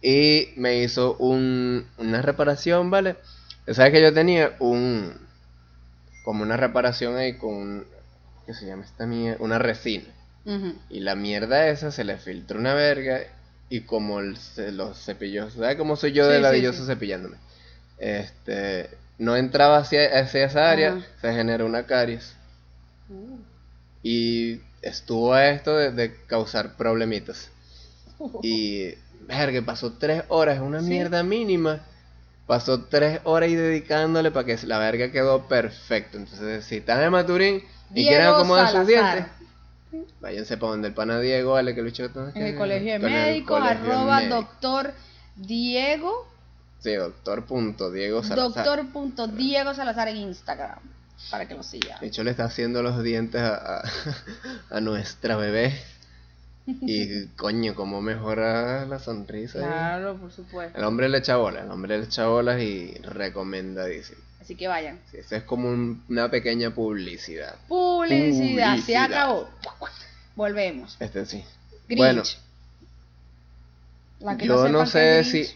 y 0.00 0.50
me 0.56 0.82
hizo 0.82 1.16
un, 1.16 1.86
una 1.98 2.22
reparación, 2.22 2.90
¿vale? 2.90 3.16
¿Sabes 3.66 3.92
que 3.92 4.00
yo 4.02 4.14
tenía 4.14 4.54
un 4.60 5.12
como 6.24 6.42
una 6.42 6.56
reparación 6.56 7.16
ahí 7.16 7.36
con 7.38 7.54
un- 7.54 7.86
¿qué 8.46 8.54
se 8.54 8.66
llama 8.66 8.84
esta 8.84 9.06
mierda? 9.06 9.42
Una 9.42 9.58
resina. 9.58 10.06
Y 10.88 11.00
la 11.00 11.14
mierda 11.14 11.68
esa 11.68 11.90
se 11.90 12.04
le 12.04 12.16
filtró 12.16 12.58
una 12.58 12.72
verga 12.72 13.20
y 13.68 13.80
como 13.82 14.20
el- 14.20 14.38
los 14.72 14.98
cepillos, 15.04 15.52
¿sabes 15.54 15.76
cómo 15.76 15.96
soy 15.96 16.12
yo 16.12 16.26
de 16.26 16.36
sí, 16.36 16.42
ladilloso 16.42 16.80
sí. 16.82 16.86
cepillándome? 16.86 17.36
Este, 17.98 18.90
no 19.18 19.36
entraba 19.36 19.78
hacia, 19.78 20.20
hacia 20.20 20.44
esa 20.46 20.70
área, 20.70 20.92
Ajá. 20.94 21.06
se 21.20 21.32
generó 21.32 21.66
una 21.66 21.86
caries. 21.86 22.34
Uh. 23.08 23.38
Y 24.02 24.60
estuvo 24.82 25.32
a 25.32 25.48
esto 25.48 25.76
de, 25.76 25.90
de 25.92 26.14
causar 26.26 26.76
problemitas. 26.76 27.50
Y, 28.42 28.94
verga, 29.28 29.62
pasó 29.62 29.92
tres 29.92 30.24
horas, 30.28 30.60
una 30.60 30.80
Sí. 30.80 30.86
mierda 30.88 31.22
mínima. 31.22 31.84
Pasó 32.46 32.84
tres 32.84 33.20
horas 33.24 33.50
y 33.50 33.54
dedicándole 33.56 34.30
para 34.30 34.46
que 34.46 34.58
la 34.66 34.78
verga 34.78 35.12
quedó 35.12 35.46
perfecto. 35.48 36.16
Entonces, 36.16 36.64
si 36.64 36.78
están 36.78 37.02
en 37.02 37.10
Maturín 37.12 37.62
y 37.94 38.06
quieren 38.06 38.28
acomodar 38.28 38.70
sus 38.72 38.86
dientes, 38.86 39.26
váyanse 40.20 40.56
para 40.56 40.72
donde 40.72 40.88
el 40.88 40.94
pana 40.94 41.20
Diego, 41.20 41.52
vale, 41.52 41.74
que 41.74 41.82
lo 41.82 41.88
hecho 41.88 42.10
En 42.34 42.42
el 42.46 42.56
colegio 42.56 42.92
de 42.94 42.98
médicos, 43.00 43.60
arroba 43.62 44.22
doctor 44.28 44.94
Diego, 45.36 46.26
Sí, 46.80 46.94
doctor 46.94 47.44
punto 47.44 47.90
Diego 47.90 48.22
Salazar. 48.22 48.64
doctor 48.64 48.86
punto 48.92 49.26
Diego 49.26 49.74
Salazar 49.74 50.08
en 50.08 50.16
Instagram, 50.18 50.78
para 51.30 51.46
que 51.48 51.54
lo 51.54 51.62
sigan. 51.62 51.98
De 52.00 52.06
hecho, 52.06 52.22
le 52.22 52.30
está 52.30 52.44
haciendo 52.44 52.82
los 52.82 53.02
dientes 53.02 53.40
a, 53.40 53.78
a, 53.80 53.82
a 54.70 54.80
nuestra 54.80 55.36
bebé. 55.36 55.78
Y 56.82 57.26
coño, 57.28 57.74
cómo 57.74 58.02
mejora 58.02 58.84
la 58.84 58.98
sonrisa. 58.98 59.58
ahí. 59.58 59.64
Claro, 59.64 60.16
por 60.18 60.30
supuesto. 60.30 60.76
El 60.78 60.84
hombre 60.84 61.08
le 61.08 61.18
echa 61.18 61.36
bolas, 61.36 61.64
el 61.64 61.70
hombre 61.70 61.96
le 61.98 62.04
echa 62.04 62.26
bolas 62.26 62.60
y 62.60 62.92
recomendadísimo. 63.02 64.20
Así 64.42 64.54
que 64.54 64.68
vayan. 64.68 64.98
Sí, 65.10 65.16
eso 65.16 65.34
es 65.34 65.42
como 65.44 65.68
un- 65.70 66.04
una 66.10 66.30
pequeña 66.30 66.70
publicidad. 66.74 67.54
Publicidad, 67.68 68.72
se 68.74 68.80
Publicidad. 68.82 69.04
acabó. 69.04 69.48
Volvemos. 70.36 70.96
Este 71.00 71.24
sí. 71.24 71.42
Grinch. 71.88 71.98
Bueno, 71.98 72.22
La 74.20 74.36
que 74.36 74.46
yo 74.46 74.58
sepa 74.58 74.68
no 74.68 74.86
sé 74.86 75.24
si... 75.24 75.48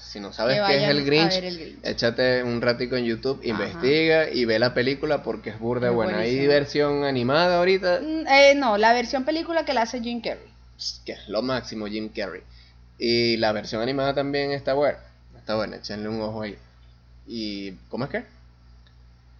Si 0.00 0.20
no 0.20 0.32
sabes 0.32 0.60
qué 0.66 0.76
es 0.76 0.88
el 0.88 1.04
Grinch, 1.04 1.30
ver 1.34 1.44
el 1.44 1.58
Grinch. 1.58 1.78
échate 1.84 2.42
un 2.44 2.60
ratico 2.62 2.96
en 2.96 3.04
YouTube, 3.04 3.38
Ajá. 3.40 3.48
investiga 3.48 4.30
y 4.30 4.44
ve 4.44 4.58
la 4.58 4.72
película 4.72 5.22
porque 5.24 5.50
es 5.50 5.58
burda 5.58 5.88
Es 5.88 5.94
buena. 5.94 6.18
Hay 6.18 6.28
buenísima. 6.30 6.52
versión 6.54 7.04
animada 7.04 7.58
ahorita, 7.58 8.00
Mm, 8.00 8.26
eh, 8.28 8.54
no, 8.54 8.78
la 8.78 8.92
versión 8.92 9.24
película 9.24 9.64
que 9.64 9.74
la 9.74 9.82
hace 9.82 10.00
Jim 10.00 10.20
Carrey. 10.20 10.46
que 11.04 11.12
es 11.12 11.28
lo 11.28 11.42
máximo 11.42 11.86
Jim 11.88 12.08
Carrey. 12.14 12.42
Y 12.98 13.36
la 13.38 13.50
versión 13.52 13.82
animada 13.82 14.14
también 14.14 14.52
está 14.52 14.74
buena. 14.74 14.98
Está 15.36 15.56
buena, 15.56 15.76
échenle 15.76 16.08
un 16.08 16.20
ojo 16.20 16.42
ahí. 16.42 16.56
¿Y 17.26 17.72
cómo 17.88 18.04
es 18.04 18.10
que? 18.10 18.24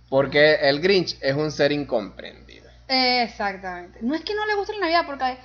Porque 0.08 0.54
el 0.62 0.80
Grinch 0.80 1.16
es 1.20 1.34
un 1.36 1.52
ser 1.52 1.70
incomprendido. 1.70 2.66
Exactamente. 2.88 3.98
No 4.02 4.14
es 4.16 4.22
que 4.22 4.34
no 4.34 4.46
le 4.46 4.54
guste 4.56 4.72
la 4.74 4.80
Navidad, 4.80 5.04
porque 5.06 5.38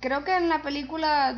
creo 0.00 0.22
que 0.24 0.36
en 0.36 0.48
la 0.48 0.62
película 0.62 1.34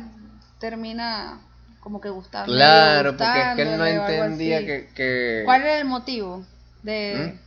termina 0.59 1.39
como 1.87 2.01
que 2.01 2.09
gustando. 2.09 2.51
Claro, 2.51 3.15
porque 3.15 3.39
es 3.41 3.55
que 3.55 3.61
él 3.61 3.77
no 3.77 3.85
entendía 3.85 4.59
que, 4.65 4.89
que 4.93 5.41
¿Cuál 5.45 5.61
era 5.61 5.79
el 5.79 5.85
motivo 5.85 6.43
de 6.83 7.33
¿Mm? 7.33 7.39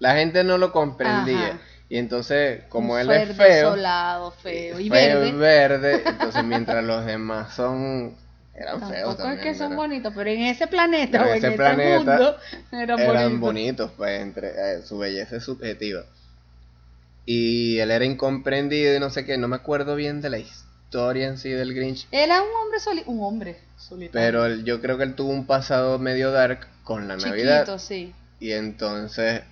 la 0.00 0.14
gente 0.16 0.42
no 0.42 0.58
lo 0.58 0.72
comprendía. 0.72 1.52
Ajá. 1.52 1.60
Y 1.88 1.98
entonces, 1.98 2.64
como 2.68 2.98
un 2.98 2.98
él 2.98 3.10
es 3.12 3.36
feo, 3.36 3.46
desolado, 3.70 4.30
feo 4.32 4.80
y 4.80 4.90
feo 4.90 5.20
verde? 5.38 6.02
entonces 6.06 6.42
mientras 6.44 6.84
los 6.84 7.06
demás 7.06 7.54
son 7.54 8.16
eran 8.54 8.82
feos 8.82 9.16
también. 9.16 9.38
es 9.38 9.40
que 9.40 9.54
son 9.54 9.70
¿verdad? 9.70 9.76
bonitos, 9.76 10.12
pero 10.14 10.30
en 10.30 10.42
ese 10.42 10.66
planeta 10.66 11.18
En 11.18 11.24
o 11.24 11.34
en 11.34 11.34
ese 11.34 11.54
ese 11.54 11.56
planeta 11.56 12.04
mundo 12.04 12.36
eran, 12.72 13.00
eran 13.00 13.40
bonitos. 13.40 13.40
bonitos, 13.40 13.92
pues 13.96 14.20
entre 14.20 14.48
eh, 14.78 14.82
su 14.82 14.98
belleza 14.98 15.36
es 15.36 15.44
subjetiva. 15.44 16.04
Y 17.26 17.78
él 17.80 17.90
era 17.90 18.04
incomprendido 18.04 18.96
y 18.96 19.00
no 19.00 19.10
sé 19.10 19.24
qué, 19.26 19.36
no 19.38 19.48
me 19.48 19.56
acuerdo 19.56 19.94
bien 19.96 20.20
de 20.22 20.30
la 20.30 20.38
historia 20.38 20.63
en 20.94 21.38
sí 21.38 21.50
del 21.50 21.74
Grinch, 21.74 22.06
Era 22.10 22.40
un 22.42 22.48
hombre 22.62 22.78
soli 22.80 23.02
un 23.06 23.22
hombre 23.22 23.58
solitario. 23.76 24.12
pero 24.12 24.46
él- 24.46 24.64
yo 24.64 24.80
creo 24.80 24.96
que 24.96 25.04
él 25.04 25.14
tuvo 25.14 25.30
un 25.30 25.46
pasado 25.46 25.98
medio 25.98 26.30
dark 26.30 26.66
con 26.84 27.08
la 27.08 27.14
Chiquito, 27.16 27.30
Navidad 27.30 27.78
sí. 27.78 28.14
y 28.40 28.52
entonces 28.52 29.42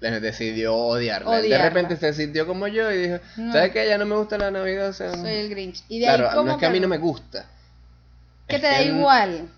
le 0.00 0.20
decidió 0.20 0.74
odiarla. 0.74 1.40
De 1.42 1.58
repente 1.58 1.96
se 1.96 2.12
sintió 2.12 2.46
como 2.46 2.68
yo 2.68 2.90
y 2.92 2.98
dijo, 3.08 3.16
No. 3.36 3.52
¿sabes 3.52 3.72
qué? 3.72 3.88
Ya 3.88 3.98
no 3.98 4.06
me 4.06 4.16
gusta 4.16 4.38
la 4.38 4.50
Navidad. 4.50 4.88
o 4.88 4.92
sea, 4.92 5.12
Soy 5.16 5.30
el 5.34 5.48
Grinch. 5.50 5.82
Y 5.88 5.98
de 6.00 6.06
claro, 6.06 6.30
ahí 6.30 6.44
no 6.44 6.52
es 6.52 6.58
que 6.58 6.66
a 6.66 6.70
mí 6.70 6.78
no 6.80 6.88
me 6.88 6.98
gusta. 6.98 7.46
Que 8.46 8.58
te 8.58 8.66
da 8.66 8.82
igual. 8.82 9.48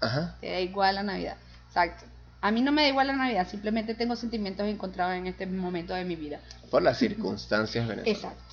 Ajá. 0.00 0.36
Te 0.40 0.50
da 0.50 0.60
igual 0.60 0.94
la 0.94 1.02
Navidad. 1.02 1.36
Exacto. 1.68 2.04
A 2.40 2.52
mí 2.52 2.62
no 2.62 2.70
me 2.70 2.82
da 2.82 2.88
igual 2.88 3.08
la 3.08 3.16
Navidad, 3.16 3.48
simplemente 3.48 3.96
tengo 3.96 4.14
sentimientos 4.14 4.66
encontrados 4.68 5.16
en 5.16 5.26
este 5.26 5.44
momento 5.46 5.92
de 5.94 6.04
mi 6.04 6.14
vida. 6.14 6.38
Por 6.70 6.82
las 6.82 6.96
circunstancias 6.98 7.88
venezolanas. 7.88 8.16
Exacto. 8.16 8.47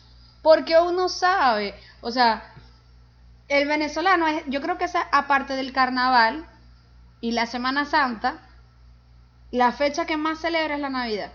Porque 0.45 0.77
uno 0.79 1.09
sabe, 1.09 1.73
o 2.01 2.11
sea, 2.11 2.53
el 3.47 3.67
venezolano 3.67 4.27
es, 4.27 4.43
yo 4.45 4.61
creo 4.61 4.77
que 4.77 4.85
esa, 4.85 5.01
aparte 5.11 5.55
del 5.55 5.73
carnaval 5.73 6.45
y 7.19 7.31
la 7.31 7.47
Semana 7.47 7.85
Santa, 7.85 8.47
la 9.49 9.71
fecha 9.71 10.05
que 10.05 10.17
más 10.17 10.37
celebra 10.39 10.75
es 10.75 10.81
la 10.81 10.91
Navidad. 10.91 11.31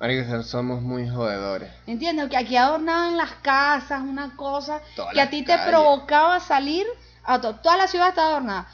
Marico, 0.00 0.42
somos 0.44 0.80
muy 0.80 1.06
jodedores. 1.10 1.70
¿Entiendes? 1.86 2.30
Que 2.30 2.38
aquí 2.38 2.56
adornaban 2.56 3.18
las 3.18 3.32
casas, 3.42 4.00
una 4.00 4.34
cosa 4.34 4.80
Todas 4.96 5.12
que 5.12 5.20
a 5.20 5.28
ti 5.28 5.44
te 5.44 5.58
provocaba 5.68 6.40
salir, 6.40 6.86
a 7.24 7.38
to- 7.38 7.56
toda 7.56 7.76
la 7.76 7.86
ciudad 7.86 8.08
está 8.08 8.22
adornada, 8.22 8.66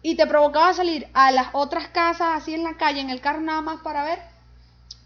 y 0.00 0.14
te 0.14 0.28
provocaba 0.28 0.72
salir 0.74 1.08
a 1.12 1.32
las 1.32 1.48
otras 1.54 1.88
casas 1.88 2.28
así 2.36 2.54
en 2.54 2.62
la 2.62 2.76
calle, 2.76 3.00
en 3.00 3.10
el 3.10 3.20
carro 3.20 3.40
nada 3.40 3.62
más 3.62 3.80
para 3.80 4.04
ver 4.04 4.29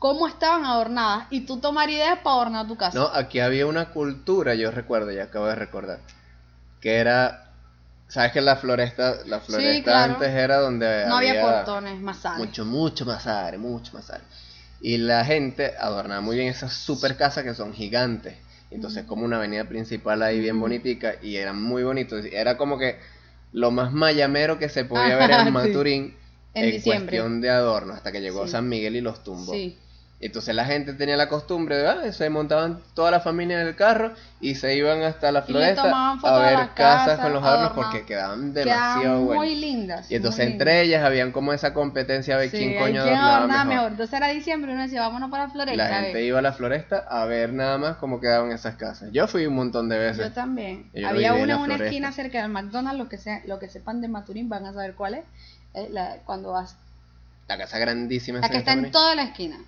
cómo 0.04 0.28
estaban 0.28 0.66
adornadas, 0.66 1.28
y 1.30 1.46
tú 1.46 1.60
tomar 1.60 1.88
ideas 1.88 2.18
para 2.22 2.36
adornar 2.36 2.66
tu 2.66 2.76
casa. 2.76 2.98
No, 2.98 3.06
aquí 3.06 3.40
había 3.40 3.66
una 3.66 3.88
cultura, 3.88 4.54
yo 4.54 4.70
recuerdo, 4.70 5.10
ya 5.10 5.24
acabo 5.24 5.46
de 5.46 5.54
recordar, 5.54 5.98
que 6.82 6.96
era 6.96 7.52
sabes 8.06 8.32
que 8.32 8.42
la 8.42 8.56
floresta, 8.56 9.24
la 9.24 9.40
floresta 9.40 9.82
claro. 9.82 10.12
antes 10.12 10.28
era 10.28 10.58
donde 10.58 11.06
No 11.08 11.16
había 11.16 11.40
portones, 11.40 11.98
más 12.02 12.18
sales. 12.18 12.38
mucho, 12.46 12.66
mucho 12.66 13.06
más 13.06 13.26
aire, 13.26 13.56
mucho 13.56 13.94
más 13.94 14.10
aire. 14.10 14.24
Y 14.82 14.98
la 14.98 15.24
gente 15.24 15.72
adornaba 15.80 16.20
muy 16.20 16.36
bien 16.36 16.48
esas 16.48 16.74
super 16.74 17.16
casas 17.16 17.42
que 17.42 17.54
son 17.54 17.72
gigantes. 17.72 18.36
Entonces, 18.70 19.04
como 19.06 19.24
una 19.24 19.38
avenida 19.38 19.64
principal 19.64 20.22
ahí 20.22 20.38
bien 20.38 20.60
bonitica 20.60 21.14
y 21.22 21.36
eran 21.36 21.62
muy 21.62 21.82
bonitos. 21.82 22.26
Era 22.30 22.58
como 22.58 22.76
que 22.78 22.98
lo 23.52 23.70
más 23.70 23.90
mayamero 23.92 24.58
que 24.58 24.68
se 24.68 24.84
podía 24.84 25.16
ver 25.16 25.30
en 25.30 25.44
sí. 25.46 25.50
Maturín 25.50 26.14
En 26.52 26.64
en, 26.66 26.70
diciembre. 26.72 27.16
cuestión 27.16 27.40
de 27.40 27.48
adorno 27.48 27.94
hasta 27.94 28.12
que 28.12 28.20
llegó 28.20 28.44
Sí. 28.44 28.52
San 28.52 28.68
Miguel 28.68 28.96
y 28.96 29.00
los 29.00 29.24
tumbó. 29.24 29.54
Sí. 29.54 29.78
Entonces 30.20 30.55
la 30.55 30.64
gente 30.64 30.94
tenía 30.94 31.18
la 31.18 31.29
costumbre 31.29 31.77
de, 31.77 31.87
ah, 31.87 32.12
se 32.12 32.31
montaban 32.31 32.81
toda 32.94 33.11
la 33.11 33.20
familia 33.20 33.61
en 33.61 33.66
el 33.66 33.77
carro 33.77 34.14
y 34.40 34.55
se 34.55 34.74
iban 34.74 35.03
hasta 35.03 35.31
la 35.33 35.42
floresta 35.42 36.16
a 36.22 36.38
ver 36.38 36.70
casas 36.74 37.18
con 37.20 37.35
los 37.35 37.44
adornos 37.44 37.72
porque 37.72 38.07
quedaban 38.07 38.55
demasiado 38.55 39.00
Quedaban 39.03 39.24
buenas. 39.27 39.44
muy 39.44 39.55
lindas. 39.57 40.11
Y 40.11 40.14
entonces 40.14 40.46
entre 40.46 40.70
lindas. 40.72 40.87
ellas 40.87 41.05
habían 41.05 41.31
como 41.33 41.53
esa 41.53 41.74
competencia 41.74 42.38
de 42.38 42.48
Sí, 42.48 42.57
quién 42.57 42.79
coño 42.79 43.03
adornaba 43.03 43.37
adornaba 43.37 43.64
mejor. 43.64 43.90
Entonces 43.90 44.14
era 44.14 44.29
diciembre 44.29 44.70
y 44.70 44.74
uno 44.74 44.85
decía, 44.85 45.00
vámonos 45.03 45.31
para 45.31 45.50
Floresta. 45.50 45.77
La 45.90 46.03
gente 46.03 46.24
iba 46.24 46.38
a 46.38 46.42
la 46.42 46.53
floresta 46.55 47.05
a 47.07 47.27
ver 47.27 47.53
nada 47.53 47.77
más 47.77 47.96
cómo 47.96 48.18
quedaban 48.20 48.50
esas 48.53 48.77
casas. 48.77 49.11
Yo 49.12 49.27
fui 49.27 49.44
un 49.46 49.57
montón 49.57 49.90
de 49.90 49.98
veces. 49.98 50.29
Yo 50.29 50.33
también. 50.33 50.88
Yo 50.94 51.07
Había 51.07 51.33
una 51.35 51.42
en 51.42 51.48
la 51.48 51.57
una 51.57 51.64
floresta. 51.66 51.85
esquina 51.87 52.12
cerca 52.12 52.40
del 52.40 52.50
McDonald's, 52.50 52.98
lo 52.98 53.09
que, 53.11 53.18
sea, 53.18 53.42
lo 53.46 53.59
que 53.59 53.68
sepan 53.68 54.00
de 54.00 54.09
Maturín 54.09 54.48
van 54.48 54.64
a 54.64 54.72
saber 54.72 54.94
cuál 54.94 55.14
es. 55.16 55.24
Eh, 55.74 55.88
la- 55.90 56.16
cuando 56.24 56.53
vas. 56.53 56.77
La 57.46 57.59
casa 57.59 57.79
grandísima. 57.79 58.38
La 58.40 58.48
que 58.48 58.57
está 58.59 58.72
en 58.72 58.90
toda 58.90 59.14
la 59.16 59.24
esquina. 59.24 59.59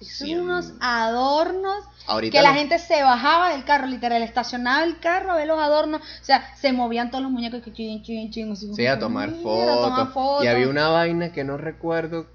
Son 0.00 0.28
Cien- 0.28 0.40
unos 0.42 0.72
adornos 0.80 1.84
Ahorita 2.06 2.36
que 2.38 2.42
la 2.42 2.52
gente 2.54 2.78
se 2.78 3.02
bajaba 3.02 3.52
del 3.52 3.64
carro, 3.64 3.86
literal, 3.86 4.22
estacionaba 4.22 4.84
el 4.84 4.98
carro 5.00 5.32
a 5.32 5.36
ver 5.36 5.46
los 5.46 5.58
adornos. 5.58 6.02
O 6.02 6.24
sea, 6.24 6.54
se 6.56 6.72
movían 6.72 7.10
todos 7.10 7.22
los 7.22 7.32
muñecos 7.32 7.62
que 7.62 7.72
chin, 7.72 8.02
chin, 8.02 8.30
chin. 8.30 8.52
así 8.52 8.72
Sí, 8.74 8.86
a 8.86 8.98
tomar 8.98 9.30
a 9.30 9.32
fotos. 9.32 9.80
tomar 9.82 10.12
fotos. 10.12 10.44
Y 10.44 10.48
había 10.48 10.68
una 10.68 10.88
vaina 10.88 11.32
que 11.32 11.44
no 11.44 11.56
recuerdo 11.56 12.26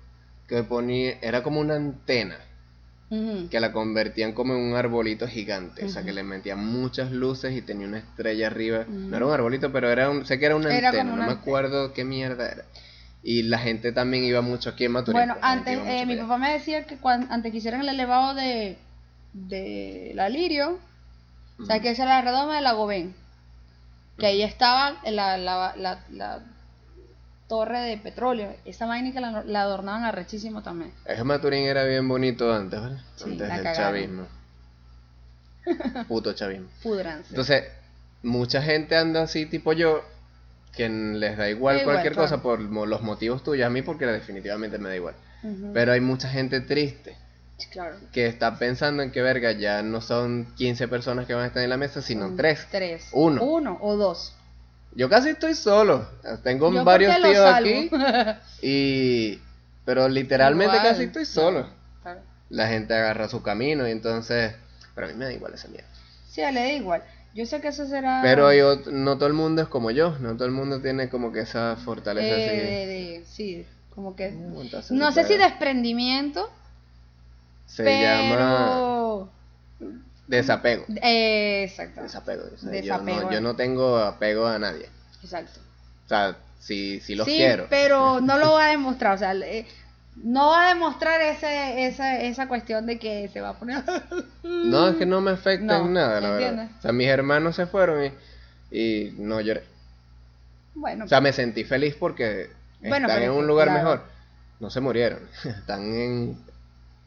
que 0.48 0.64
ponía, 0.64 1.18
era 1.22 1.44
como 1.44 1.60
una 1.60 1.76
antena. 1.76 2.38
Que 3.50 3.60
la 3.60 3.74
convertían 3.74 4.32
como 4.32 4.54
en 4.54 4.62
un 4.62 4.76
arbolito 4.78 5.28
gigante, 5.28 5.84
o 5.86 5.90
sea 5.90 6.02
que 6.04 6.14
le 6.14 6.24
metían 6.24 6.66
muchas 6.66 7.12
luces 7.12 7.54
y 7.56 7.62
tenía 7.62 7.86
una 7.86 7.98
estrella 7.98 8.48
arriba. 8.48 8.86
No 8.88 9.18
era 9.18 9.26
un 9.26 9.34
arbolito, 9.34 9.70
pero 9.74 9.90
era 9.90 10.10
un, 10.10 10.26
sé 10.26 10.40
que 10.40 10.46
era 10.46 10.56
una 10.56 10.74
Era 10.74 10.90
antena, 10.90 11.16
no 11.16 11.26
me 11.26 11.32
acuerdo 11.34 11.92
qué 11.94 12.06
mierda 12.06 12.50
era. 12.50 12.64
Y 13.24 13.44
la 13.44 13.60
gente 13.60 13.92
también 13.92 14.24
iba 14.24 14.42
mucho 14.42 14.70
aquí 14.72 14.86
en 14.86 14.94
Maturín. 14.94 15.20
Bueno, 15.20 15.34
pues, 15.36 15.46
antes, 15.46 15.80
eh, 15.86 16.06
mi 16.06 16.16
papá 16.16 16.38
me 16.38 16.54
decía 16.54 16.86
que 16.86 16.98
cuando, 16.98 17.32
antes 17.32 17.52
que 17.52 17.60
hicieran 17.60 17.82
el 17.82 17.90
elevado 17.90 18.34
de, 18.34 18.78
de 19.34 20.12
la 20.16 20.28
Lirio, 20.30 20.80
o 21.60 21.66
sea, 21.66 21.80
que 21.80 21.92
esa 21.92 22.04
era 22.04 22.16
la 22.16 22.22
redoma 22.22 22.56
de 22.56 22.62
la 22.62 22.74
Gobén, 22.74 23.14
que 24.18 24.26
ahí 24.26 24.42
estaba 24.42 24.98
la, 25.04 25.38
la, 25.38 25.74
la, 25.78 26.04
la 26.10 26.42
torre 27.48 27.80
de 27.82 27.98
petróleo, 27.98 28.56
esa 28.64 28.86
vaina 28.86 29.12
que 29.12 29.20
la, 29.20 29.62
adornaban 29.62 30.06
arrechísimo 30.06 30.64
también. 30.64 30.94
Es 31.06 31.18
que 31.18 31.24
Maturín 31.26 31.66
era 31.66 31.84
bien 31.84 32.08
bonito 32.08 32.52
antes, 32.54 32.80
¿vale? 32.80 32.98
Sí, 33.18 33.26
antes 33.26 33.40
del 33.40 33.50
cagaron. 33.50 33.76
chavismo. 33.76 34.28
Puto 36.08 36.34
chavismo. 36.34 36.70
Pudranse. 36.82 37.28
Entonces, 37.30 37.66
mucha 38.24 38.62
gente 38.62 38.96
anda 38.96 39.24
así 39.24 39.46
tipo 39.46 39.74
yo, 39.74 40.02
que 40.74 40.88
les 40.90 41.38
da 41.38 41.50
igual 41.50 41.80
Da 41.80 41.84
cualquier 41.84 42.16
cosa 42.16 42.42
por 42.42 42.60
los 42.60 43.02
motivos 43.02 43.44
tuyos, 43.44 43.66
a 43.66 43.70
mí 43.70 43.82
porque 43.82 44.06
definitivamente 44.06 44.78
me 44.78 44.90
da 44.90 44.96
igual. 44.96 45.16
Pero 45.74 45.92
hay 45.92 46.02
mucha 46.02 46.30
gente 46.30 46.62
triste. 46.62 47.18
Claro. 47.72 47.96
que 48.12 48.26
está 48.26 48.58
pensando 48.58 49.04
en 49.04 49.12
que 49.12 49.22
verga, 49.22 49.52
ya 49.52 49.84
no 49.84 50.02
son 50.02 50.48
15 50.56 50.88
personas 50.88 51.28
que 51.28 51.36
van 51.36 51.44
a 51.44 51.48
estar 51.48 51.62
en 51.62 51.70
la 51.70 51.78
mesa, 51.78 52.02
sino 52.02 52.26
Son 52.26 52.36
3. 52.36 52.68
Tres. 52.72 53.10
Uno. 53.12 53.44
Uno 53.44 53.78
o 53.82 53.96
dos. 53.98 54.34
Yo 54.94 55.10
casi 55.10 55.30
estoy 55.30 55.54
solo. 55.54 56.08
Tengo 56.44 56.74
Yo 56.74 56.84
varios 56.84 57.16
tíos 57.22 57.46
aquí 57.46 57.90
y 58.64 59.40
pero 59.86 60.10
literalmente 60.10 60.76
Igual, 60.76 60.92
casi 60.92 61.04
estoy 61.04 61.26
solo. 61.26 61.68
Claro. 62.02 62.22
La 62.50 62.68
gente 62.68 62.94
agarra 62.94 63.30
su 63.30 63.42
camino 63.42 63.88
y 63.88 63.92
entonces, 63.92 64.54
pero 64.94 65.08
a 65.08 65.10
mí 65.10 65.16
me 65.16 65.26
da 65.26 65.34
igual 65.34 65.54
esa 65.54 65.68
mierda. 65.68 65.88
Sí, 66.30 66.42
le 66.42 66.54
da 66.54 66.72
igual. 66.72 67.04
Yo 67.34 67.46
sé 67.46 67.62
que 67.62 67.70
eso 67.70 67.88
será... 67.88 68.20
Pero 68.22 68.50
no 68.92 69.18
todo 69.18 69.28
el 69.28 69.34
mundo 69.34 69.62
es 69.62 69.68
como 69.70 69.90
yo, 69.92 70.18
no 70.20 70.34
todo 70.36 70.46
el 70.46 70.52
mundo 70.52 70.82
tiene 70.82 71.10
como 71.10 71.32
que 71.32 71.42
esa 71.42 71.78
fortaleza 71.78 72.28
eh, 72.38 72.46
así. 72.48 72.58
de- 72.58 72.86
de- 72.88 73.26
sí, 73.26 73.66
como 73.96 74.16
que... 74.16 74.28
Entonces 74.28 74.92
No 74.92 75.12
sé 75.12 75.24
si 75.26 75.38
desprendimiento, 75.38 76.50
Se 77.68 77.84
llama 78.02 79.30
desapego. 80.28 80.86
Eh, 81.02 81.64
exacto. 81.70 82.02
Desapego. 82.04 82.44
o 82.54 82.58
sea, 82.58 82.70
Desapego, 82.70 83.18
Yo, 83.20 83.24
no, 83.26 83.32
eh. 83.32 83.34
yo 83.36 83.42
no 83.42 83.56
tengo 83.56 83.98
apego 83.98 84.48
a 84.48 84.60
nadie. 84.60 84.88
Exacto. 85.24 85.60
O 86.06 86.10
sea, 86.10 86.38
si, 86.60 87.00
si 87.02 87.16
los 87.16 87.26
sí, 87.28 87.36
quiero. 87.38 87.68
pero 87.70 88.22
no 88.22 88.38
lo 88.38 88.54
va 88.54 88.68
a 88.68 88.70
demostrar, 88.72 89.16
o 89.16 89.18
sea, 89.18 89.34
eh, 89.36 89.66
no 90.16 90.50
va 90.50 90.66
a 90.66 90.70
demostrar 90.74 91.22
ese, 91.22 91.86
esa, 91.88 92.20
esa 92.22 92.48
cuestión 92.48 92.86
de 92.86 93.00
que 93.00 93.30
se 93.32 93.42
va 93.42 93.50
a 93.50 93.54
poner... 93.60 93.84
No, 94.44 94.90
es 94.90 94.96
que 94.98 95.06
no 95.06 95.22
me 95.22 95.32
afecta 95.32 95.80
No, 95.80 95.86
en 95.86 95.94
nada, 95.94 96.20
la 96.20 96.30
¿entiendes? 96.34 96.58
verdad. 96.66 96.78
O 96.78 96.82
sea, 96.82 96.92
mis 96.92 97.08
hermanos 97.08 97.56
se 97.56 97.66
fueron 97.68 98.06
y, 98.72 98.78
y 98.78 99.16
no 99.18 99.40
lloré. 99.42 99.64
Bueno, 100.76 101.06
O 101.06 101.08
sea, 101.08 101.22
me 101.22 101.32
sentí 101.34 101.64
feliz 101.64 101.96
porque 102.00 102.50
Bueno, 102.82 103.08
están 103.08 103.24
en 103.24 103.32
un 103.32 103.48
lugar 103.48 103.68
claro. 103.68 103.80
mejor. 103.84 104.04
No 104.60 104.70
se 104.70 104.80
murieron. 104.82 105.20
Están 105.46 105.94
en... 105.96 106.38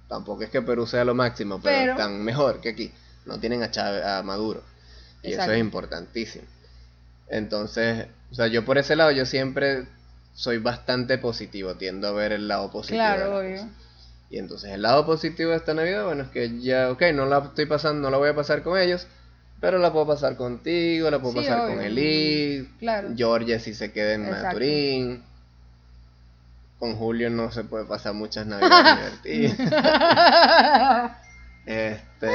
Tampoco 0.09 0.43
es 0.43 0.51
que 0.51 0.61
Perú 0.63 0.87
sea 0.87 1.05
lo 1.05 1.15
máximo, 1.15 1.61
pero, 1.63 1.77
Pero- 1.79 1.93
están 1.93 2.23
mejor 2.25 2.61
que 2.61 2.71
aquí. 2.71 2.93
No 3.27 3.39
tienen 3.39 3.63
a, 3.63 3.71
Chávez, 3.71 4.05
a 4.05 4.23
Maduro. 4.23 4.63
Y 5.23 5.29
Exacto. 5.29 5.53
eso 5.53 5.53
es 5.53 5.61
importantísimo. 5.61 6.45
Entonces, 7.29 8.07
o 8.31 8.35
sea, 8.35 8.49
yo 8.49 8.65
por 8.65 8.77
ese 8.79 8.97
lado, 8.97 9.11
yo 9.13 9.25
siempre 9.27 9.87
soy 10.35 10.59
bastante 10.59 11.17
positivo. 11.19 11.75
Tiendo 11.77 12.09
a 12.09 12.13
ver 12.13 12.33
el 12.33 12.47
lado 12.49 12.71
positivo. 12.71 12.99
claro, 12.99 13.39
obvio. 13.39 13.69
Y 14.31 14.39
entonces 14.39 14.71
el 14.73 14.83
lado 14.83 15.07
positivo 15.07 15.51
de 15.51 15.57
esta 15.57 15.75
Navidad, 15.75 16.05
bueno, 16.05 16.25
es 16.25 16.29
que 16.31 16.61
ya, 16.61 16.91
ok, 16.91 17.03
no 17.15 17.25
la 17.27 17.39
estoy 17.39 17.67
pasando, 17.67 18.01
no 18.03 18.11
la 18.11 18.17
voy 18.19 18.31
a 18.31 18.35
pasar 18.35 18.63
con 18.63 18.77
ellos, 18.79 19.07
pero 19.61 19.79
la 19.79 19.93
puedo 19.93 20.07
pasar 20.09 20.37
contigo, 20.37 21.09
la 21.11 21.21
puedo 21.21 21.35
Sí, 21.35 21.39
pasar 21.41 21.61
obvio. 21.67 21.77
con 21.77 21.85
Elid, 21.85 22.65
Claro. 22.81 23.11
Georgia 23.17 23.61
si 23.61 23.75
se 23.75 23.93
queda 23.93 24.15
en. 24.15 24.29
Maturín. 24.31 25.23
Con 26.81 26.97
Julio 26.97 27.31
no 27.31 27.51
se 27.53 27.63
puede 27.65 27.85
pasar 27.85 28.13
muchas 28.15 28.47
Navidades 28.47 29.23
divertidas. 29.23 31.13
Este, 31.67 32.29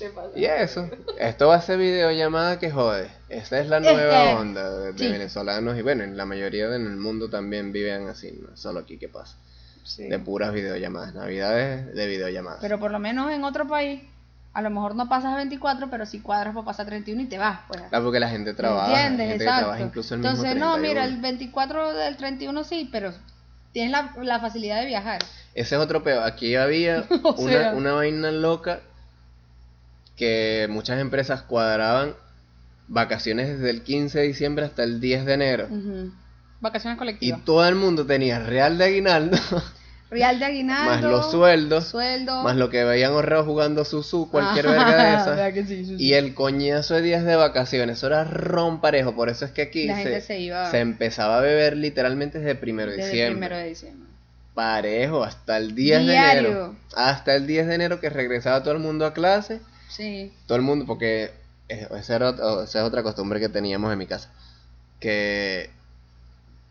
Y 0.36 0.44
eso, 0.44 0.88
esto 1.18 1.48
va 1.48 1.56
a 1.56 1.60
ser 1.62 1.78
videollamada 1.78 2.58
que 2.58 2.70
jode. 2.70 3.08
Esa 3.28 3.58
es 3.60 3.68
la 3.68 3.80
nueva 3.80 4.24
Este, 4.30 4.34
onda 4.36 4.70
de, 4.78 4.92
de 4.92 4.98
sí. 4.98 5.08
venezolanos 5.12 5.76
y 5.78 5.82
bueno, 5.82 6.04
en 6.04 6.16
la 6.16 6.26
mayoría 6.26 6.66
en 6.66 6.86
el 6.86 6.96
mundo 6.96 7.28
también 7.30 7.72
viven 7.72 8.08
así, 8.08 8.32
no 8.40 8.56
solo 8.56 8.80
aquí 8.80 8.98
que 8.98 9.08
pasa. 9.08 9.36
Sí. 9.84 10.04
De 10.08 10.18
puras 10.18 10.52
videollamadas, 10.52 11.14
Navidades 11.14 11.94
de 11.94 12.06
videollamadas. 12.06 12.58
Pero 12.60 12.78
por 12.80 12.90
lo 12.90 12.98
menos 12.98 13.30
en 13.30 13.44
otro 13.44 13.66
país, 13.68 14.02
a 14.52 14.60
lo 14.62 14.70
mejor 14.70 14.94
no 14.96 15.08
pasas 15.08 15.36
24, 15.36 15.88
pero 15.90 16.06
si 16.06 16.20
cuadras 16.20 16.54
para 16.54 16.64
pasar 16.66 16.86
31 16.86 17.22
y 17.22 17.26
te 17.26 17.38
vas, 17.38 17.60
pues. 17.68 17.82
Claro, 17.88 18.04
porque 18.04 18.18
la 18.20 18.28
gente 18.28 18.52
trabaja. 18.54 18.86
¿Entiendes? 18.90 19.28
gente 19.28 19.38
que 19.38 19.44
Exacto. 19.44 19.64
trabaja 19.66 19.82
incluso 19.84 20.14
el 20.14 20.20
Entonces, 20.20 20.54
mismo 20.54 20.64
no, 20.70 20.76
mira, 20.78 21.02
31. 21.02 21.14
el 21.14 21.20
24 21.22 21.94
del 21.94 22.16
31 22.16 22.64
sí, 22.64 22.88
pero 22.90 23.12
tienes 23.72 23.92
la, 23.92 24.12
la 24.22 24.40
facilidad 24.40 24.80
de 24.80 24.86
viajar. 24.86 25.20
Ese 25.54 25.76
es 25.76 25.80
otro 25.80 26.02
peor. 26.02 26.24
Aquí 26.24 26.56
había 26.56 27.04
una, 27.36 27.52
sea. 27.52 27.72
una 27.74 27.92
vaina 27.92 28.30
loca 28.32 28.80
que 30.16 30.66
muchas 30.70 31.00
empresas 31.00 31.42
cuadraban 31.42 32.14
vacaciones 32.88 33.48
desde 33.48 33.70
el 33.70 33.82
15 33.82 34.18
de 34.20 34.26
diciembre 34.26 34.64
hasta 34.64 34.82
el 34.84 35.00
10 35.00 35.24
de 35.26 35.34
enero. 35.34 35.68
Vacaciones 36.60 36.96
Y 36.96 36.98
colectivas. 36.98 37.44
todo 37.44 37.66
el 37.68 37.74
mundo 37.74 38.06
tenía 38.06 38.38
real 38.38 38.78
de 38.78 38.84
aguinaldo, 38.84 39.36
Real 40.10 40.38
de 40.38 40.44
aguinaldo. 40.44 40.84
más 40.90 41.02
los 41.02 41.30
sueldos, 41.32 41.88
Sueldo. 41.88 42.42
más 42.44 42.56
lo 42.56 42.70
que 42.70 42.84
veían 42.84 43.12
ahorrado 43.12 43.44
jugando 43.44 43.84
susu, 43.84 44.30
cualquier 44.30 44.68
verga 44.68 44.86
de 44.86 44.96
Vea 45.02 45.20
esas. 45.20 45.52
que 45.52 45.64
sí, 45.66 45.84
sí, 45.84 45.96
sí. 45.98 46.02
Y 46.02 46.12
el 46.14 46.32
coñazo 46.32 46.94
de 46.94 47.02
días 47.02 47.24
de 47.24 47.34
vacaciones, 47.34 47.98
eso 47.98 48.06
era 48.06 48.22
romparejo. 48.24 49.14
Por 49.16 49.28
eso 49.28 49.44
es 49.44 49.50
que 49.50 49.62
aquí 49.62 49.88
se, 49.88 50.20
se 50.20 50.38
iba 50.40 50.70
se 50.70 50.78
empezaba 50.78 51.38
a 51.38 51.40
beber 51.40 51.76
literalmente 51.76 52.38
desde 52.38 52.54
primero 52.54 52.92
de 52.92 52.98
desde 52.98 53.10
diciembre. 53.10 53.34
primero 53.48 53.56
de 53.62 53.68
diciembre. 53.68 54.06
Parejo, 54.54 55.24
hasta 55.24 55.56
el 55.58 55.74
10 55.74 56.06
de 56.06 56.14
enero. 56.16 56.76
Hasta 56.94 57.34
el 57.34 57.46
10 57.46 57.66
de 57.66 57.74
enero 57.74 58.00
que 58.00 58.08
regresaba 58.08 58.62
todo 58.62 58.72
el 58.74 58.78
mundo 58.80 59.04
a 59.06 59.12
clase. 59.12 59.60
Sí. 59.88 60.32
Todo 60.46 60.56
el 60.56 60.62
mundo, 60.62 60.84
porque 60.86 61.32
es- 61.68 61.90
esa, 61.90 62.16
era 62.16 62.30
esa 62.30 62.62
es 62.64 62.76
otra 62.84 63.02
costumbre 63.02 63.40
que 63.40 63.48
teníamos 63.48 63.92
en 63.92 63.98
mi 63.98 64.06
casa. 64.06 64.30
Que 65.00 65.70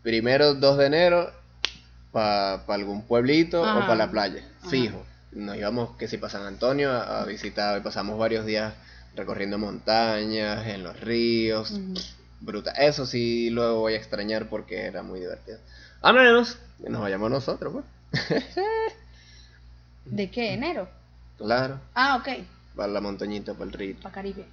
primero 0.02 0.54
2 0.54 0.78
de 0.78 0.86
enero 0.86 1.30
para 2.12 2.54
algún 2.68 3.02
pueblito 3.02 3.62
o 3.62 3.80
para 3.80 3.94
la 3.96 4.10
playa, 4.10 4.42
Ajá. 4.60 4.70
fijo. 4.70 5.04
Nos 5.32 5.56
íbamos 5.56 5.96
que 5.96 6.08
si 6.08 6.16
para 6.16 6.32
San 6.32 6.46
Antonio 6.46 6.90
a, 6.92 7.20
a 7.22 7.24
visitar 7.26 7.78
y 7.78 7.82
pasamos 7.82 8.18
varios 8.18 8.46
días 8.46 8.72
recorriendo 9.14 9.58
montañas, 9.58 10.66
en 10.66 10.82
los 10.82 10.98
ríos. 11.00 11.78
Bruta. 12.40 12.70
Eso 12.72 13.06
sí 13.06 13.50
lo 13.50 13.80
voy 13.80 13.94
a 13.94 13.96
extrañar 13.96 14.48
porque 14.48 14.82
era 14.86 15.02
muy 15.02 15.20
divertido. 15.20 15.58
A 16.02 16.12
menos 16.12 16.58
que 16.82 16.88
nos 16.90 17.00
vayamos 17.00 17.30
nosotros, 17.30 17.72
pues. 17.72 18.44
¿De 20.04 20.30
qué? 20.30 20.52
¿Enero? 20.54 20.88
Claro. 21.38 21.80
Ah, 21.94 22.16
ok. 22.16 22.28
Para 22.76 22.92
la 22.92 23.00
montañita, 23.00 23.54
para 23.54 23.64
el 23.64 23.72
río. 23.72 23.96
Para 24.02 24.14
Caribe. 24.14 24.46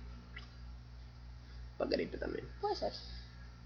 para 1.77 1.89
gripe 1.89 2.17
también. 2.17 2.45
Puede 2.61 2.75
ser. 2.75 2.93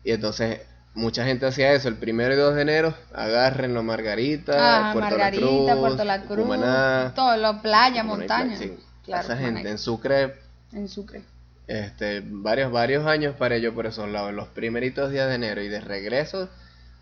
Y 0.03 0.11
entonces 0.11 0.61
mucha 0.95 1.25
gente 1.25 1.45
hacía 1.45 1.73
eso, 1.73 1.87
el 1.89 1.95
primero 1.95 2.33
y 2.33 2.37
2 2.37 2.55
de 2.55 2.61
enero, 2.63 2.95
agárrenlo 3.13 3.83
Margarita, 3.83 4.89
Ah, 4.89 4.93
Puerto 4.93 5.11
Margarita, 5.11 5.45
La 5.45 5.71
Cruz, 5.73 5.79
Puerto 5.79 6.03
La 6.03 6.21
Cruz, 6.23 6.39
Cumaná, 6.45 7.11
todo 7.15 7.37
lo 7.37 7.61
playa, 7.61 8.03
montaña. 8.03 8.57
sí. 8.57 8.75
Claro, 9.05 9.25
Esa 9.25 9.35
Cumaná 9.37 9.55
gente 9.57 9.69
en 9.69 9.77
Sucre, 9.77 10.35
en 10.73 10.89
Sucre. 10.89 11.21
este, 11.67 12.23
varios, 12.25 12.71
varios 12.71 13.05
años 13.05 13.35
para 13.35 13.57
yo 13.57 13.73
por 13.75 13.85
esos 13.85 14.09
lados, 14.09 14.33
los 14.33 14.47
primeritos 14.47 15.11
días 15.11 15.27
de 15.29 15.35
enero 15.35 15.61
y 15.61 15.67
de 15.67 15.81
regreso, 15.81 16.43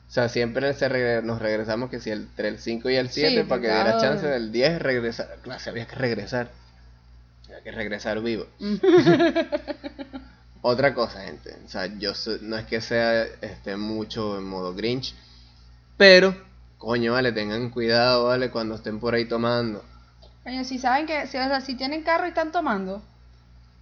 o 0.07 0.11
sea, 0.11 0.27
siempre 0.29 0.73
se 0.73 0.89
regre- 0.89 1.23
nos 1.23 1.39
regresamos 1.41 1.89
que 1.89 1.99
si 1.99 2.09
el- 2.11 2.23
entre 2.23 2.49
el 2.49 2.59
5 2.59 2.89
y 2.89 2.95
el 2.95 3.09
7 3.09 3.41
Sí, 3.43 3.47
para 3.47 3.61
que 3.61 3.67
diera 3.67 3.97
chance 4.01 4.25
del 4.27 4.51
10 4.51 4.79
regresar, 4.81 5.37
claro, 5.41 5.61
había 5.67 5.85
que 5.87 5.95
regresar, 5.95 6.49
había 7.47 7.63
que 7.63 7.71
regresar 7.71 8.21
vivo. 8.21 8.45
Otra 10.61 10.93
cosa, 10.95 11.21
gente. 11.21 11.55
O 11.65 11.69
sea, 11.69 11.85
yo 11.97 12.15
so- 12.15 12.37
no 12.41 12.57
es 12.57 12.65
que 12.65 12.81
sea 12.81 13.23
este 13.41 13.77
mucho 13.77 14.37
en 14.37 14.45
modo 14.45 14.73
Grinch, 14.73 15.13
pero 15.97 16.35
coño, 16.77 17.13
vale, 17.13 17.31
tengan 17.31 17.69
cuidado, 17.69 18.25
vale, 18.25 18.49
cuando 18.49 18.75
estén 18.75 18.99
por 18.99 19.13
ahí 19.13 19.25
tomando. 19.25 19.83
Coño, 20.43 20.63
si 20.63 20.79
saben 20.79 21.05
que, 21.05 21.27
si, 21.27 21.37
o 21.37 21.43
sea, 21.47 21.61
si 21.61 21.75
tienen 21.75 22.03
carro 22.03 22.25
y 22.25 22.29
están 22.29 22.51
tomando 22.51 23.01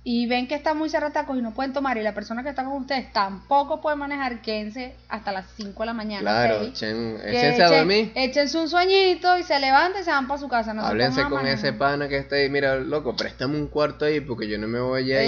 y 0.06 0.28
ven 0.28 0.48
que 0.48 0.56
están 0.56 0.78
muy 0.78 0.90
cerratacos 0.90 1.38
y 1.38 1.42
no 1.42 1.54
pueden 1.54 1.72
tomar 1.72 1.98
y 1.98 2.04
la 2.04 2.14
persona 2.14 2.44
que 2.44 2.50
está 2.50 2.66
con 2.66 2.74
ustedes 2.74 3.14
tampoco 3.14 3.80
puede 3.80 3.96
manejar, 3.96 4.42
quédense 4.42 4.96
hasta 5.08 5.32
las 5.32 5.46
5 5.56 5.82
de 5.82 5.86
la 5.86 5.94
mañana. 5.94 6.22
Claro, 6.22 6.62
echen, 6.62 7.20
échense 7.24 7.64
a 7.64 7.78
dormir. 7.78 8.12
Échense 8.14 8.58
un 8.58 8.68
sueñito 8.68 9.38
y 9.38 9.44
se 9.44 9.58
levanten 9.60 10.02
y 10.02 10.04
se 10.04 10.12
van 10.12 10.28
para 10.28 10.42
su 10.42 10.50
casa. 10.50 10.74
No 10.74 10.82
se 10.82 10.88
Háblense 10.90 11.24
con 11.30 11.48
ese 11.48 11.72
pana 11.72 12.10
que 12.10 12.18
está 12.18 12.36
ahí, 12.36 12.50
mira, 12.50 12.76
loco, 12.76 13.16
préstame 13.16 13.56
un 13.58 13.68
cuarto 13.68 14.04
ahí 14.04 14.20
porque 14.20 14.50
yo 14.50 14.58
no 14.58 14.68
me 14.68 14.82
voy 14.82 15.14
a 15.14 15.24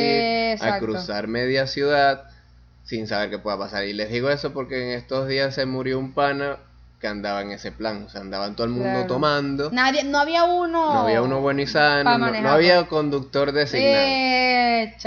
ir 0.53 0.61
a 0.61 0.77
cruzar 0.79 1.27
media 1.27 1.67
ciudad 1.67 2.25
sin 2.83 3.07
saber 3.07 3.29
qué 3.29 3.39
pueda 3.39 3.57
pasar. 3.57 3.85
Y 3.85 3.93
les 3.93 4.11
digo 4.11 4.29
eso 4.29 4.51
porque 4.51 4.83
en 4.83 4.97
estos 4.97 5.29
días 5.29 5.55
se 5.55 5.65
murió 5.65 5.97
un 5.97 6.13
pana 6.13 6.57
que 7.05 7.09
andaba 7.11 7.43
en 7.43 7.51
ese 7.51 7.71
plan, 7.71 8.05
o 8.07 8.09
sea, 8.09 8.21
andaban 8.21 8.55
todo 8.55 8.65
el 8.65 8.73
mundo 8.73 8.89
Claro. 8.89 9.05
tomando. 9.07 9.69
Nadie, 9.71 10.03
no 10.03 10.17
había 10.17 10.43
uno. 10.45 10.91
No 10.91 10.99
había 11.01 11.21
uno 11.21 11.39
bueno 11.39 11.61
y 11.61 11.67
sano, 11.67 12.17
no, 12.17 12.49
había 12.49 12.87
conductor 12.87 13.51
designado. 13.51 14.07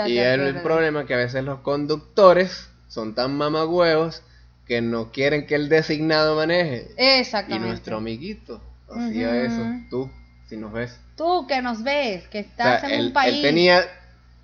Y 0.08 0.18
el 0.18 0.40
perder. 0.40 0.62
problema 0.62 1.00
es 1.00 1.06
que 1.08 1.14
a 1.14 1.16
veces 1.16 1.42
los 1.42 1.58
conductores 1.60 2.68
son 2.86 3.16
tan 3.16 3.36
mamagüevos 3.36 4.22
que 4.64 4.80
no 4.80 5.10
quieren 5.10 5.44
que 5.46 5.56
el 5.56 5.68
designado 5.68 6.36
maneje. 6.36 6.88
Y 6.96 7.02
Exactamente. 7.20 7.66
nuestro 7.66 7.96
amiguito 7.96 8.60
hacía 8.94 9.34
eso. 9.42 9.62
Tú, 9.90 10.08
si 10.48 10.56
nos 10.56 10.72
ves. 10.72 10.96
Tú 11.16 11.46
que 11.48 11.60
nos 11.62 11.82
ves, 11.82 12.28
que 12.28 12.40
O 12.40 12.56
sea, 12.56 12.76
estás 12.76 12.84
en 12.92 13.00
él, 13.00 13.06
un 13.08 13.12
país. 13.12 13.34
él 13.34 13.42
tenía 13.42 13.80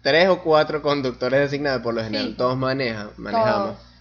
tres 0.03 0.29
o 0.29 0.41
cuatro 0.43 0.83
conductores 0.83 1.39
designados, 1.39 1.83
por 1.83 1.95
lo 1.95 2.03
general 2.03 2.31
Sí. 2.31 2.35
todos 2.37 2.57
manejan, 2.57 3.11
manejamos. 3.17 3.77
Todos. 3.77 3.94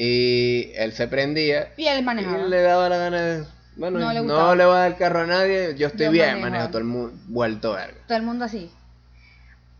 Y 0.00 0.70
él 0.76 0.92
se 0.92 1.08
prendía 1.08 1.72
Y 1.76 1.86
él 1.88 2.04
manejaba. 2.04 2.46
y 2.46 2.48
le 2.48 2.62
daba 2.62 2.88
la 2.88 2.98
gana 2.98 3.20
de... 3.20 3.44
Bueno, 3.74 3.98
No 3.98 4.06
no 4.06 4.12
le 4.12 4.20
gustaba. 4.20 4.54
va 4.66 4.76
a 4.76 4.88
dar 4.88 4.96
carro 4.96 5.20
a 5.22 5.26
nadie, 5.26 5.74
yo 5.76 5.88
estoy 5.88 6.06
Yo 6.06 6.12
bien, 6.12 6.26
manejo. 6.40 6.50
manejo 6.50 6.68
todo 6.68 6.78
el 6.78 6.84
mundo 6.84 7.12
vuelto 7.26 7.72
verga. 7.72 7.98
Todo 8.06 8.16
el 8.18 8.24
mundo 8.24 8.44
así. 8.44 8.70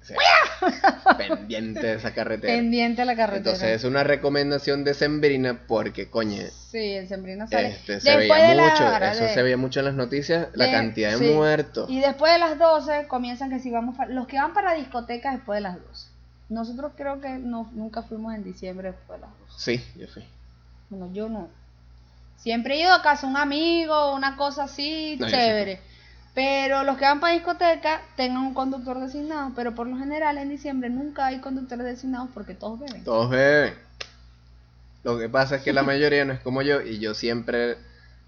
Sea, 0.02 0.16
pendiente 1.18 1.86
de 1.86 1.94
esa 1.94 2.14
carretera. 2.14 2.52
Pendiente 2.54 3.02
a 3.02 3.04
la 3.04 3.14
carretera. 3.14 3.38
Entonces 3.38 3.68
es 3.76 3.84
una 3.84 4.02
recomendación 4.04 4.82
decembrina 4.84 5.60
porque, 5.68 6.08
coño, 6.10 6.42
Sí, 6.70 6.94
el 6.94 7.08
sembrino 7.08 7.46
sale. 7.46 7.68
este, 7.68 8.00
se 8.00 8.16
veía 8.16 8.36
de 8.36 8.54
mucho, 8.56 8.96
eso 9.04 9.24
de- 9.24 9.34
se 9.34 9.42
veía 9.42 9.56
mucho 9.56 9.80
en 9.80 9.86
las 9.86 9.94
noticias, 9.94 10.48
la 10.54 10.66
de- 10.66 10.72
cantidad 10.72 11.10
de 11.12 11.18
sí. 11.18 11.34
muertos. 11.34 11.90
Y 11.90 12.00
después 12.00 12.32
de 12.32 12.38
las 12.38 12.58
12 12.58 13.06
comienzan 13.06 13.50
que 13.50 13.58
si 13.60 13.70
vamos 13.70 13.96
los 14.08 14.26
que 14.26 14.36
van 14.38 14.52
para 14.54 14.74
discotecas 14.74 15.34
después 15.34 15.58
de 15.58 15.60
las 15.62 15.76
12. 15.76 16.08
Nosotros 16.48 16.92
creo 16.96 17.20
que 17.20 17.30
no, 17.38 17.70
nunca 17.72 18.02
fuimos 18.02 18.34
en 18.34 18.44
diciembre 18.44 18.92
después 18.92 19.20
de 19.20 19.26
las 19.26 19.38
12. 19.38 19.52
Sí, 19.58 19.84
yo 19.98 20.06
fui. 20.08 20.24
Bueno, 20.88 21.10
yo 21.12 21.28
no. 21.28 21.48
Siempre 22.38 22.74
he 22.74 22.80
ido 22.82 22.92
a 22.92 23.02
casa 23.02 23.26
un 23.26 23.36
amigo, 23.36 24.14
una 24.14 24.36
cosa 24.36 24.64
así, 24.64 25.16
No, 25.18 25.28
chévere. 25.28 25.80
Pero 26.34 26.84
los 26.84 26.96
que 26.96 27.04
van 27.04 27.18
para 27.18 27.34
discoteca 27.34 28.00
tengan 28.16 28.38
un 28.38 28.54
conductor 28.54 29.00
designado, 29.00 29.52
pero 29.56 29.74
por 29.74 29.88
lo 29.88 29.98
general 29.98 30.38
en 30.38 30.48
diciembre 30.48 30.88
nunca 30.88 31.26
hay 31.26 31.40
conductores 31.40 31.84
designados 31.84 32.30
porque 32.32 32.54
todos 32.54 32.78
beben. 32.78 33.02
Todos 33.02 33.28
beben. 33.28 33.74
Lo 35.02 35.18
que 35.18 35.28
pasa 35.28 35.56
es 35.56 35.62
que 35.62 35.72
la 35.72 35.82
mayoría 35.82 36.24
no 36.24 36.32
es 36.32 36.40
como 36.40 36.62
yo 36.62 36.80
y 36.80 36.98
yo 37.00 37.14
siempre 37.14 37.76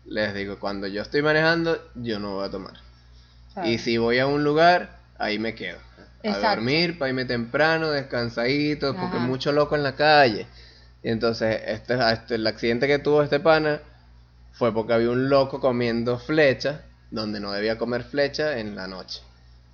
les 0.07 0.35
digo, 0.35 0.59
cuando 0.59 0.89
yo 0.89 1.03
estoy 1.03 1.23
manejando, 1.23 1.79
yo 1.95 2.19
no 2.19 2.35
voy 2.35 2.49
a 2.49 2.51
tomar. 2.51 2.75
¿sabes? 3.55 3.71
Y 3.71 3.79
si 3.79 3.97
voy 3.99 4.19
a 4.19 4.27
un 4.27 4.43
lugar, 4.43 4.99
ahí 5.19 5.39
me 5.39 5.55
quedo. 5.55 5.79
A 6.23 6.29
Exacto. 6.29 6.57
dormir, 6.57 6.99
para 6.99 7.09
irme 7.09 7.25
temprano, 7.25 7.91
descansadito, 7.91 8.95
porque 8.95 9.17
Ajá. 9.17 9.27
mucho 9.27 9.53
loco 9.53 9.75
en 9.77 9.83
la 9.83 9.95
calle. 9.97 10.47
Y 11.03 11.09
entonces, 11.11 11.61
este, 11.67 11.95
este- 12.13 12.35
el 12.35 12.47
accidente 12.47 12.87
que 12.87 12.99
tuvo 12.99 13.23
este 13.23 13.41
pana 13.41 13.81
fue 14.53 14.73
porque 14.75 14.93
había 14.93 15.11
un 15.11 15.29
loco 15.31 15.61
comiendo 15.61 16.19
flecha, 16.19 16.83
donde 17.11 17.41
no 17.41 17.53
debía 17.53 17.79
comer 17.79 18.05
flecha 18.05 18.59
en 18.59 18.77
la 18.77 18.87
noche. 18.87 19.21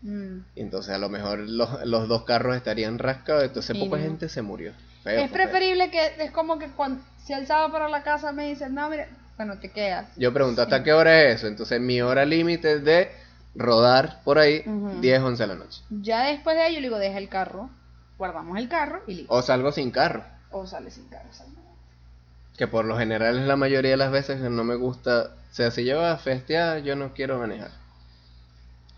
Mm. 0.03 0.39
Y 0.55 0.61
entonces 0.61 0.95
a 0.95 0.99
lo 0.99 1.09
mejor 1.09 1.41
los, 1.41 1.85
los 1.85 2.07
dos 2.07 2.25
carros 2.25 2.57
estarían 2.57 2.99
rascados, 2.99 3.43
entonces 3.45 3.77
poca 3.77 3.97
no. 3.97 4.03
gente 4.05 4.29
se 4.29 4.43
murió. 4.43 4.73
Feo, 5.03 5.19
Es 5.21 5.31
feo. 5.31 5.33
preferible 5.33 5.91
que 5.91 6.13
es 6.19 6.31
como 6.31 6.59
que 6.59 6.69
cuando 6.69 7.03
si 7.25 7.33
él 7.33 7.43
estaba 7.43 7.73
para 7.73 7.89
la 7.89 8.03
casa 8.05 8.31
me 8.31 8.47
dice, 8.49 8.69
no, 8.71 8.89
mire, 8.89 9.09
bueno, 9.37 9.59
te 9.59 9.71
quedas. 9.71 10.07
Yo 10.17 10.33
pregunto, 10.33 10.63
¿hasta 10.63 10.85
qué 10.85 10.93
hora 10.93 11.25
es 11.25 11.37
eso? 11.37 11.49
Entonces 11.49 11.81
mi 11.81 12.01
hora 12.03 12.25
límite 12.25 12.79
de 12.79 13.11
rodar 13.57 14.23
por 14.25 14.39
ahí, 14.39 14.63
Ujú. 14.67 15.01
10, 15.01 15.21
11 15.23 15.43
de 15.43 15.47
la 15.47 15.55
noche. 15.55 15.83
Ya 15.91 16.25
después 16.25 16.57
de 16.57 16.67
ello 16.69 16.81
le 16.81 16.87
digo, 16.89 16.99
deja 16.99 17.19
el 17.19 17.29
carro, 17.29 17.71
guardamos 18.19 18.59
el 18.59 18.69
carro 18.69 19.03
y 19.07 19.15
listo. 19.15 19.33
O 19.33 19.43
salgo 19.43 19.73
sin 19.73 19.91
carro. 19.91 20.25
O 20.51 20.67
sale 20.67 20.91
sin 20.91 21.09
carro. 21.09 21.33
sale. 21.33 21.51
Que 22.57 22.67
por 22.67 22.85
lo 22.85 22.97
general 22.97 23.39
es 23.39 23.47
la 23.47 23.57
mayoría 23.57 23.91
de 23.91 23.97
las 23.99 24.11
veces 24.11 24.41
que 24.41 24.49
no 24.49 24.65
me 24.65 24.77
gusta. 24.77 25.31
O 25.51 25.55
sea, 25.55 25.71
si 25.71 25.85
yo 25.85 25.97
voy 25.97 26.07
a 26.07 26.17
festear, 26.17 26.83
yo 26.83 26.97
no 26.97 27.13
quiero 27.13 27.39
manejar. 27.39 27.71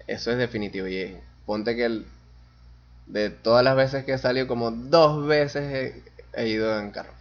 Eso 0.07 0.31
es 0.31 0.39
definitivo. 0.39 0.87
Y 0.87 1.17
ponte 1.45 1.75
que 1.75 1.85
el, 1.85 2.07
de 3.07 3.31
todas 3.31 3.65
las 3.65 3.75
veces 3.77 4.05
que 4.05 4.13
he 4.13 4.19
salido, 4.19 4.47
como 4.47 4.71
dos 4.71 5.27
veces 5.27 6.05
he, 6.35 6.43
he 6.43 6.49
ido 6.49 6.79
en 6.79 6.91
carro. 6.91 7.13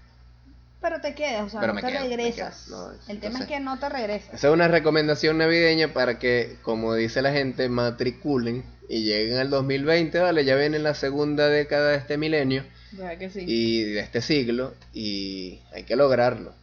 Pero 0.82 1.02
te 1.02 1.16
quedas, 1.16 1.46
o 1.46 1.50
sea, 1.50 1.60
Pero 1.60 1.74
no 1.74 1.82
te 1.82 1.88
quedo, 1.88 2.02
regresas. 2.04 2.66
quedo. 2.68 2.92
No, 2.92 2.98
el 3.08 3.20
tema 3.20 3.40
es 3.40 3.46
que 3.46 3.60
no 3.60 3.80
te 3.80 3.90
regresas. 3.90 4.34
Esa 4.36 4.48
es 4.48 4.54
una 4.54 4.68
recomendación 4.68 5.38
navideña 5.40 5.92
para 5.94 6.20
que, 6.20 6.58
como 6.62 6.94
dice 6.94 7.22
la 7.22 7.32
gente, 7.32 7.68
matriculen 7.68 8.64
y 8.88 9.04
lleguen 9.04 9.38
al 9.38 9.50
2020, 9.50 10.20
¿vale? 10.20 10.46
Ya 10.46 10.56
viene 10.56 10.80
la 10.80 10.94
segunda 10.94 11.48
década 11.50 11.90
de 11.92 11.98
este 11.98 12.18
milenio 12.18 12.64
¿Verdad 12.92 13.18
que 13.18 13.30
sí? 13.30 13.44
y 13.46 13.84
de 13.84 14.00
este 14.00 14.22
siglo 14.22 14.74
y 14.94 15.60
hay 15.74 15.84
que 15.84 15.96
lograrlo. 15.96 16.54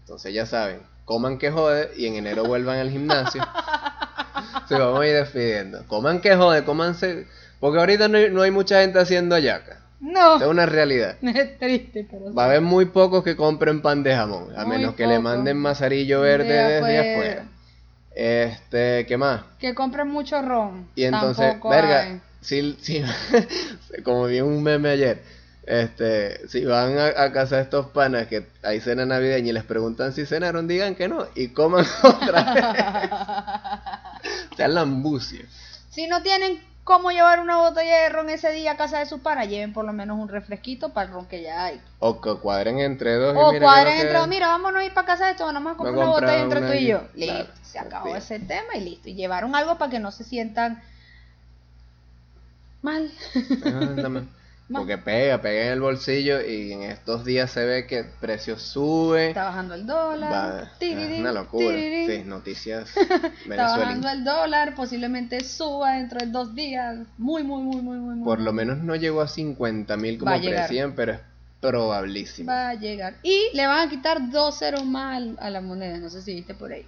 Entonces 0.00 0.32
ya 0.32 0.46
saben, 0.46 0.80
coman 1.04 1.38
que 1.38 1.50
jode 1.50 1.90
y 1.96 2.06
en 2.06 2.14
enero 2.14 2.44
vuelvan 2.46 2.78
al 2.78 2.90
gimnasio. 2.90 3.42
Se 4.68 4.78
vamos 4.78 5.00
a 5.00 5.06
ir 5.06 5.14
despidiendo. 5.14 5.84
Coman 5.88 6.20
que 6.20 6.36
jode, 6.36 6.64
comanse. 6.64 7.26
Porque 7.60 7.78
ahorita 7.80 8.08
no 8.08 8.18
hay, 8.18 8.30
no 8.30 8.42
hay 8.42 8.50
mucha 8.50 8.80
gente 8.80 8.98
haciendo 8.98 9.34
ayaca. 9.34 9.80
No, 10.00 10.36
Es 10.36 10.42
una 10.46 10.66
realidad. 10.66 11.16
es 11.22 11.58
triste, 11.58 12.06
pero 12.10 12.34
Va 12.34 12.42
a 12.44 12.46
haber 12.46 12.60
muy 12.60 12.86
pocos 12.86 13.24
que 13.24 13.36
compren 13.36 13.80
pan 13.82 14.02
de 14.02 14.14
jamón, 14.14 14.48
a 14.56 14.64
Muy 14.64 14.76
menos 14.78 14.94
que 14.94 15.06
le 15.06 15.18
manden 15.18 15.56
mazarillo 15.58 16.20
verde 16.20 16.48
De 16.48 16.54
desde 16.54 16.78
afuera. 16.98 17.12
afuera. 17.12 17.44
Este, 18.14 19.06
¿qué 19.06 19.16
más? 19.16 19.42
que 19.58 19.74
compren 19.74 20.08
mucho 20.08 20.40
ron. 20.42 20.88
Y 20.94 21.04
entonces, 21.04 21.46
Tampoco 21.52 21.70
verga, 21.70 22.00
hay. 22.02 22.20
si, 22.40 22.76
si, 22.80 23.02
como 24.04 24.26
vi 24.26 24.40
un 24.40 24.62
meme 24.62 24.90
ayer, 24.90 25.22
este, 25.66 26.46
si 26.48 26.64
van 26.64 26.96
a, 26.98 27.06
a 27.22 27.32
casa 27.32 27.56
de 27.56 27.62
estos 27.62 27.86
panas 27.86 28.26
que 28.28 28.46
hay 28.62 28.80
cena 28.80 29.04
navideña 29.06 29.48
y 29.48 29.52
les 29.52 29.64
preguntan 29.64 30.12
si 30.12 30.26
cenaron, 30.26 30.68
digan 30.68 30.94
que 30.94 31.08
no 31.08 31.26
y 31.34 31.48
coman 31.48 31.86
otra 32.02 32.54
vez. 32.54 33.10
Sean 34.56 34.74
lambucios. 34.74 35.48
Si 35.90 36.06
no 36.06 36.22
tienen 36.22 36.58
cómo 36.84 37.10
llevar 37.10 37.40
una 37.40 37.56
botella 37.56 38.02
de 38.02 38.08
ron 38.10 38.30
ese 38.30 38.52
día 38.52 38.72
a 38.72 38.76
casa 38.76 38.98
de 38.98 39.06
sus 39.06 39.20
panas, 39.20 39.48
lleven 39.48 39.72
por 39.72 39.84
lo 39.84 39.92
menos 39.92 40.18
un 40.18 40.28
refresquito 40.28 40.90
para 40.90 41.08
el 41.08 41.14
ron 41.14 41.26
que 41.26 41.42
ya 41.42 41.64
hay. 41.64 41.80
O 41.98 42.20
que 42.20 42.36
cuadren 42.36 42.78
entre 42.78 43.14
dos. 43.16 43.34
y 43.34 43.38
O 43.38 43.60
cuadren 43.60 44.00
entre 44.00 44.18
dos, 44.18 44.28
mira, 44.28 44.48
vámonos 44.48 44.82
a 44.82 44.84
ir 44.84 44.94
para 44.94 45.06
casa 45.06 45.26
de 45.26 45.32
esto, 45.32 45.46
vamos 45.46 45.72
a 45.72 45.76
comprar 45.76 45.96
una 45.96 46.06
botella 46.06 46.40
entre 46.40 46.60
tú 46.60 46.72
y 46.74 46.86
yo. 46.86 47.08
claro, 47.14 47.38
Listo, 47.38 47.52
se 47.62 47.78
acabó 47.78 48.14
ese 48.14 48.38
tema 48.38 48.76
y 48.76 48.80
listo. 48.80 49.08
Y 49.08 49.14
llevaron 49.14 49.56
algo 49.56 49.78
para 49.78 49.90
que 49.90 49.98
no 49.98 50.12
se 50.12 50.24
sientan 50.24 50.82
mal. 52.82 53.10
Ándame. 53.64 54.28
Porque 54.72 54.96
pega, 54.96 55.42
pega 55.42 55.66
en 55.66 55.72
el 55.72 55.80
bolsillo 55.80 56.40
y 56.40 56.72
en 56.72 56.82
estos 56.84 57.24
días 57.24 57.50
se 57.50 57.64
ve 57.66 57.86
que 57.86 58.04
precios 58.04 58.62
suben. 58.62 59.28
Está 59.28 59.44
bajando 59.44 59.74
el 59.74 59.86
dólar. 59.86 60.32
Va, 60.32 60.72
tirirín, 60.78 61.12
es 61.12 61.20
una 61.20 61.32
locura. 61.32 61.68
tirirín. 61.68 62.10
Sí, 62.10 62.28
noticias 62.28 62.96
Está 62.96 63.76
bajando 63.76 64.08
el 64.08 64.24
dólar, 64.24 64.74
posiblemente 64.74 65.44
suba 65.44 65.96
dentro 65.96 66.18
de 66.18 66.32
dos 66.32 66.54
días. 66.54 66.96
Muy, 67.18 67.44
muy, 67.44 67.62
muy, 67.62 67.82
muy, 67.82 67.98
muy, 67.98 68.14
muy. 68.16 68.24
Por 68.24 68.40
lo 68.40 68.52
menos 68.54 68.78
no 68.78 68.96
llegó 68.96 69.20
a 69.20 69.28
50 69.28 69.96
mil 69.98 70.18
como 70.18 70.38
decían, 70.38 70.94
pero 70.94 71.12
es 71.12 71.20
probabilísimo. 71.60 72.50
Va 72.50 72.70
a 72.70 72.74
llegar. 72.74 73.16
Y 73.22 73.50
le 73.52 73.66
van 73.66 73.86
a 73.86 73.90
quitar 73.90 74.30
dos 74.30 74.58
ceros 74.58 74.84
más 74.84 75.22
a 75.38 75.50
la 75.50 75.60
moneda. 75.60 75.98
No 75.98 76.08
sé 76.08 76.22
si 76.22 76.34
viste 76.34 76.54
por 76.54 76.72
ahí. 76.72 76.86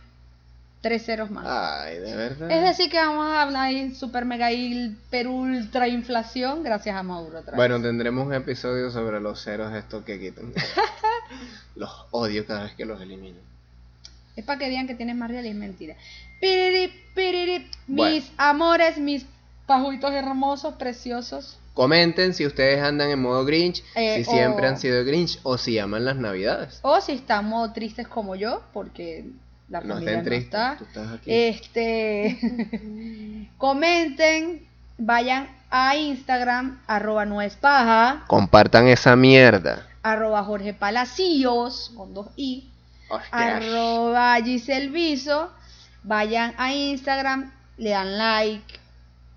Tres 0.86 1.04
ceros 1.04 1.30
más. 1.32 1.44
Ay, 1.48 1.98
de 1.98 2.14
verdad. 2.14 2.48
Es 2.48 2.62
decir, 2.62 2.88
que 2.88 2.96
vamos 2.98 3.26
a 3.26 3.42
hablar 3.42 3.64
ahí 3.64 3.92
super 3.92 4.24
mega 4.24 4.52
hiper 4.52 5.26
ultra 5.26 5.88
inflación 5.88 6.62
gracias 6.62 6.94
a 6.94 7.02
Maduro 7.02 7.40
otra 7.40 7.50
vez. 7.52 7.56
Bueno, 7.56 7.82
tendremos 7.82 8.24
un 8.24 8.32
episodio 8.34 8.92
sobre 8.92 9.20
los 9.20 9.42
ceros 9.42 9.74
estos 9.74 10.04
que 10.04 10.20
quitan. 10.20 10.52
los 11.74 11.90
odio 12.12 12.46
cada 12.46 12.62
vez 12.64 12.74
que 12.74 12.84
los 12.84 13.00
elimino. 13.00 13.38
Es 14.36 14.44
para 14.44 14.58
que 14.60 14.68
digan 14.68 14.86
que 14.86 14.94
tienes 14.94 15.16
más 15.16 15.28
real 15.30 15.44
y 15.44 15.48
es 15.48 15.54
mentira. 15.56 15.96
Piriri, 16.40 16.92
piriri, 17.14 17.66
Bueno. 17.88 18.14
mis 18.14 18.30
amores, 18.36 18.98
mis 18.98 19.26
pajuitos 19.66 20.12
hermosos, 20.12 20.74
preciosos. 20.74 21.58
Comenten 21.74 22.32
si 22.34 22.46
ustedes 22.46 22.80
andan 22.82 23.10
en 23.10 23.20
modo 23.20 23.44
Grinch, 23.44 23.82
Eh, 23.96 24.18
si 24.24 24.30
siempre 24.30 24.66
o- 24.66 24.68
han 24.70 24.78
sido 24.78 25.04
Grinch 25.04 25.40
o 25.42 25.58
si 25.58 25.78
aman 25.78 26.04
las 26.04 26.16
navidades. 26.16 26.78
O 26.82 27.00
si 27.00 27.12
estamos 27.12 27.72
tristes 27.72 28.06
como 28.08 28.36
yo, 28.36 28.62
porque 28.72 29.24
la 29.68 29.80
No 29.80 29.94
familia 29.94 30.22
no 30.22 30.30
está. 30.32 30.76
tú 30.78 30.84
estás 30.84 31.12
aquí. 31.12 31.32
Este, 31.32 32.38
comenten, 33.58 34.66
vayan 34.98 35.48
a 35.70 35.96
Instagram, 35.96 36.80
arroba 36.86 37.24
no 37.24 37.42
es 37.42 37.56
paja, 37.56 38.24
Compartan 38.28 38.86
esa 38.88 39.16
mierda. 39.16 39.86
arroba 40.02 40.44
Jorge 40.44 40.76
con 41.94 42.14
dos 42.14 42.28
i, 42.36 42.68
arroba 43.30 44.36
Giselle 44.42 44.88
Viso, 44.90 45.50
vayan 46.04 46.54
a 46.58 46.72
Instagram, 46.72 47.52
le 47.78 47.90
dan 47.90 48.16
like, 48.18 48.80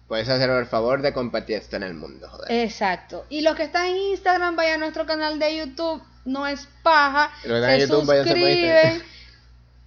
Puedes 0.08 0.28
hacer 0.28 0.50
el 0.50 0.66
favor 0.66 1.04
de 1.04 1.14
compartir 1.14 1.58
esto 1.58 1.76
en 1.76 1.84
el 1.84 1.94
mundo, 1.94 2.28
joder. 2.30 2.52
exacto. 2.64 3.26
Y 3.30 3.42
los 3.42 3.56
que 3.56 3.64
están 3.64 3.86
en 3.88 3.98
Instagram, 3.98 4.56
vayan 4.56 4.76
a 4.76 4.78
nuestro 4.80 5.06
canal 5.06 5.38
de 5.38 5.58
YouTube, 5.58 6.02
no 6.26 6.48
es 6.48 6.68
paja, 6.84 7.30
los 7.46 7.52
que 7.54 7.56
están 7.56 7.72
en 7.74 7.82
se 7.82 7.88
YouTube, 7.88 8.06
suscriben. 8.06 9.04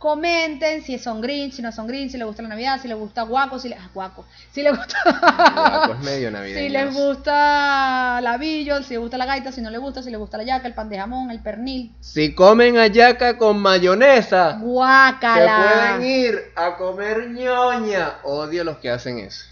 comenten 0.03 0.83
si 0.83 0.99
son 0.99 1.21
Grinch, 1.21 1.53
si 1.53 1.62
no 1.62 1.71
son 1.71 1.87
Grinch, 1.87 2.11
si 2.11 2.19
les 2.19 2.27
gusta 2.27 2.43
la 2.43 2.49
Navidad, 2.49 2.81
si 2.83 2.88
les 2.88 2.99
gusta 2.99 3.23
Guaco, 3.23 3.61
si 3.61 3.69
les, 3.69 3.79
ah, 3.79 3.88
Guaco, 3.95 4.27
si 4.51 4.61
les 4.61 4.77
gusta... 4.77 4.97
Guapo, 5.05 5.93
es 5.93 6.01
medio 6.01 6.29
Si 6.45 6.69
les 6.69 6.93
gusta 6.93 8.21
la 8.21 8.37
billo, 8.37 8.83
si 8.83 8.95
les 8.95 8.99
gusta 8.99 9.17
la 9.17 9.27
gaita, 9.27 9.53
si 9.53 9.61
no 9.61 9.71
les 9.71 9.81
gusta, 9.81 10.03
si 10.03 10.11
les 10.11 10.19
gusta 10.19 10.38
la 10.38 10.43
yaca, 10.43 10.67
el 10.67 10.75
pan 10.75 10.88
de 10.88 10.99
jamón, 10.99 11.31
el 11.31 11.41
pernil. 11.41 11.93
Si 12.01 12.35
comen 12.35 12.79
hallaca 12.79 13.38
con 13.38 13.61
mayonesa, 13.61 14.59
se 14.59 14.65
Guácala. 14.65 15.99
pueden 15.99 16.11
ir 16.11 16.53
a 16.57 16.77
comer 16.77 17.31
ñoña. 17.31 18.15
Odio 18.25 18.65
los 18.65 18.79
que 18.79 18.91
hacen 18.91 19.21
eso. 19.21 19.52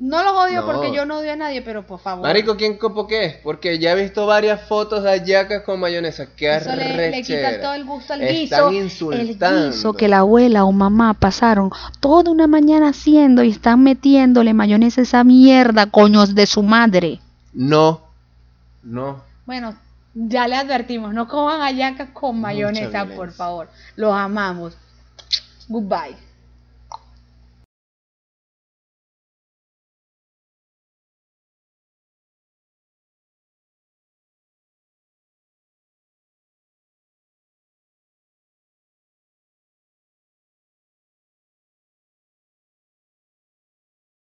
No 0.00 0.22
los 0.24 0.32
odio 0.32 0.62
No. 0.62 0.66
porque 0.66 0.94
yo 0.94 1.04
no 1.04 1.18
odio 1.18 1.32
a 1.32 1.36
nadie, 1.36 1.60
pero 1.60 1.86
por 1.86 2.00
favor. 2.00 2.22
Marico, 2.26 2.56
¿quién 2.56 2.78
copo 2.78 3.06
qué 3.06 3.26
es? 3.26 3.34
Porque 3.36 3.78
ya 3.78 3.92
he 3.92 4.02
visto 4.02 4.24
varias 4.26 4.62
fotos 4.66 5.02
de 5.02 5.10
hallacas 5.10 5.62
con 5.62 5.78
mayonesa. 5.78 6.26
Qué 6.34 6.56
Eso 6.56 6.74
le, 6.74 7.10
le 7.10 7.22
quita 7.22 7.60
todo 7.60 7.74
el 7.74 7.84
gusto 7.84 8.14
al 8.14 8.22
Están 8.22 8.70
guiso. 8.70 9.12
El 9.12 9.20
insultando. 9.20 9.66
guiso 9.72 9.92
que 9.92 10.08
la 10.08 10.20
abuela 10.20 10.64
o 10.64 10.72
mamá 10.72 11.12
pasaron 11.12 11.70
toda 12.00 12.30
una 12.30 12.46
mañana 12.46 12.88
haciendo 12.88 13.42
y 13.44 13.50
están 13.50 13.82
metiéndole 13.82 14.54
mayonesa 14.54 15.02
a 15.02 15.04
esa 15.04 15.22
mierda, 15.22 15.84
coños 15.90 16.34
de 16.34 16.46
su 16.46 16.62
madre. 16.62 17.20
No, 17.52 18.00
no. 18.82 19.22
Bueno, 19.44 19.76
ya 20.14 20.48
le 20.48 20.56
advertimos, 20.56 21.12
no 21.12 21.28
coman 21.28 21.60
hallacas 21.60 22.08
con 22.14 22.40
mayonesa, 22.40 23.04
por 23.04 23.32
favor. 23.32 23.68
Los 23.96 24.14
amamos. 24.14 24.78
Goodbye. 25.68 26.16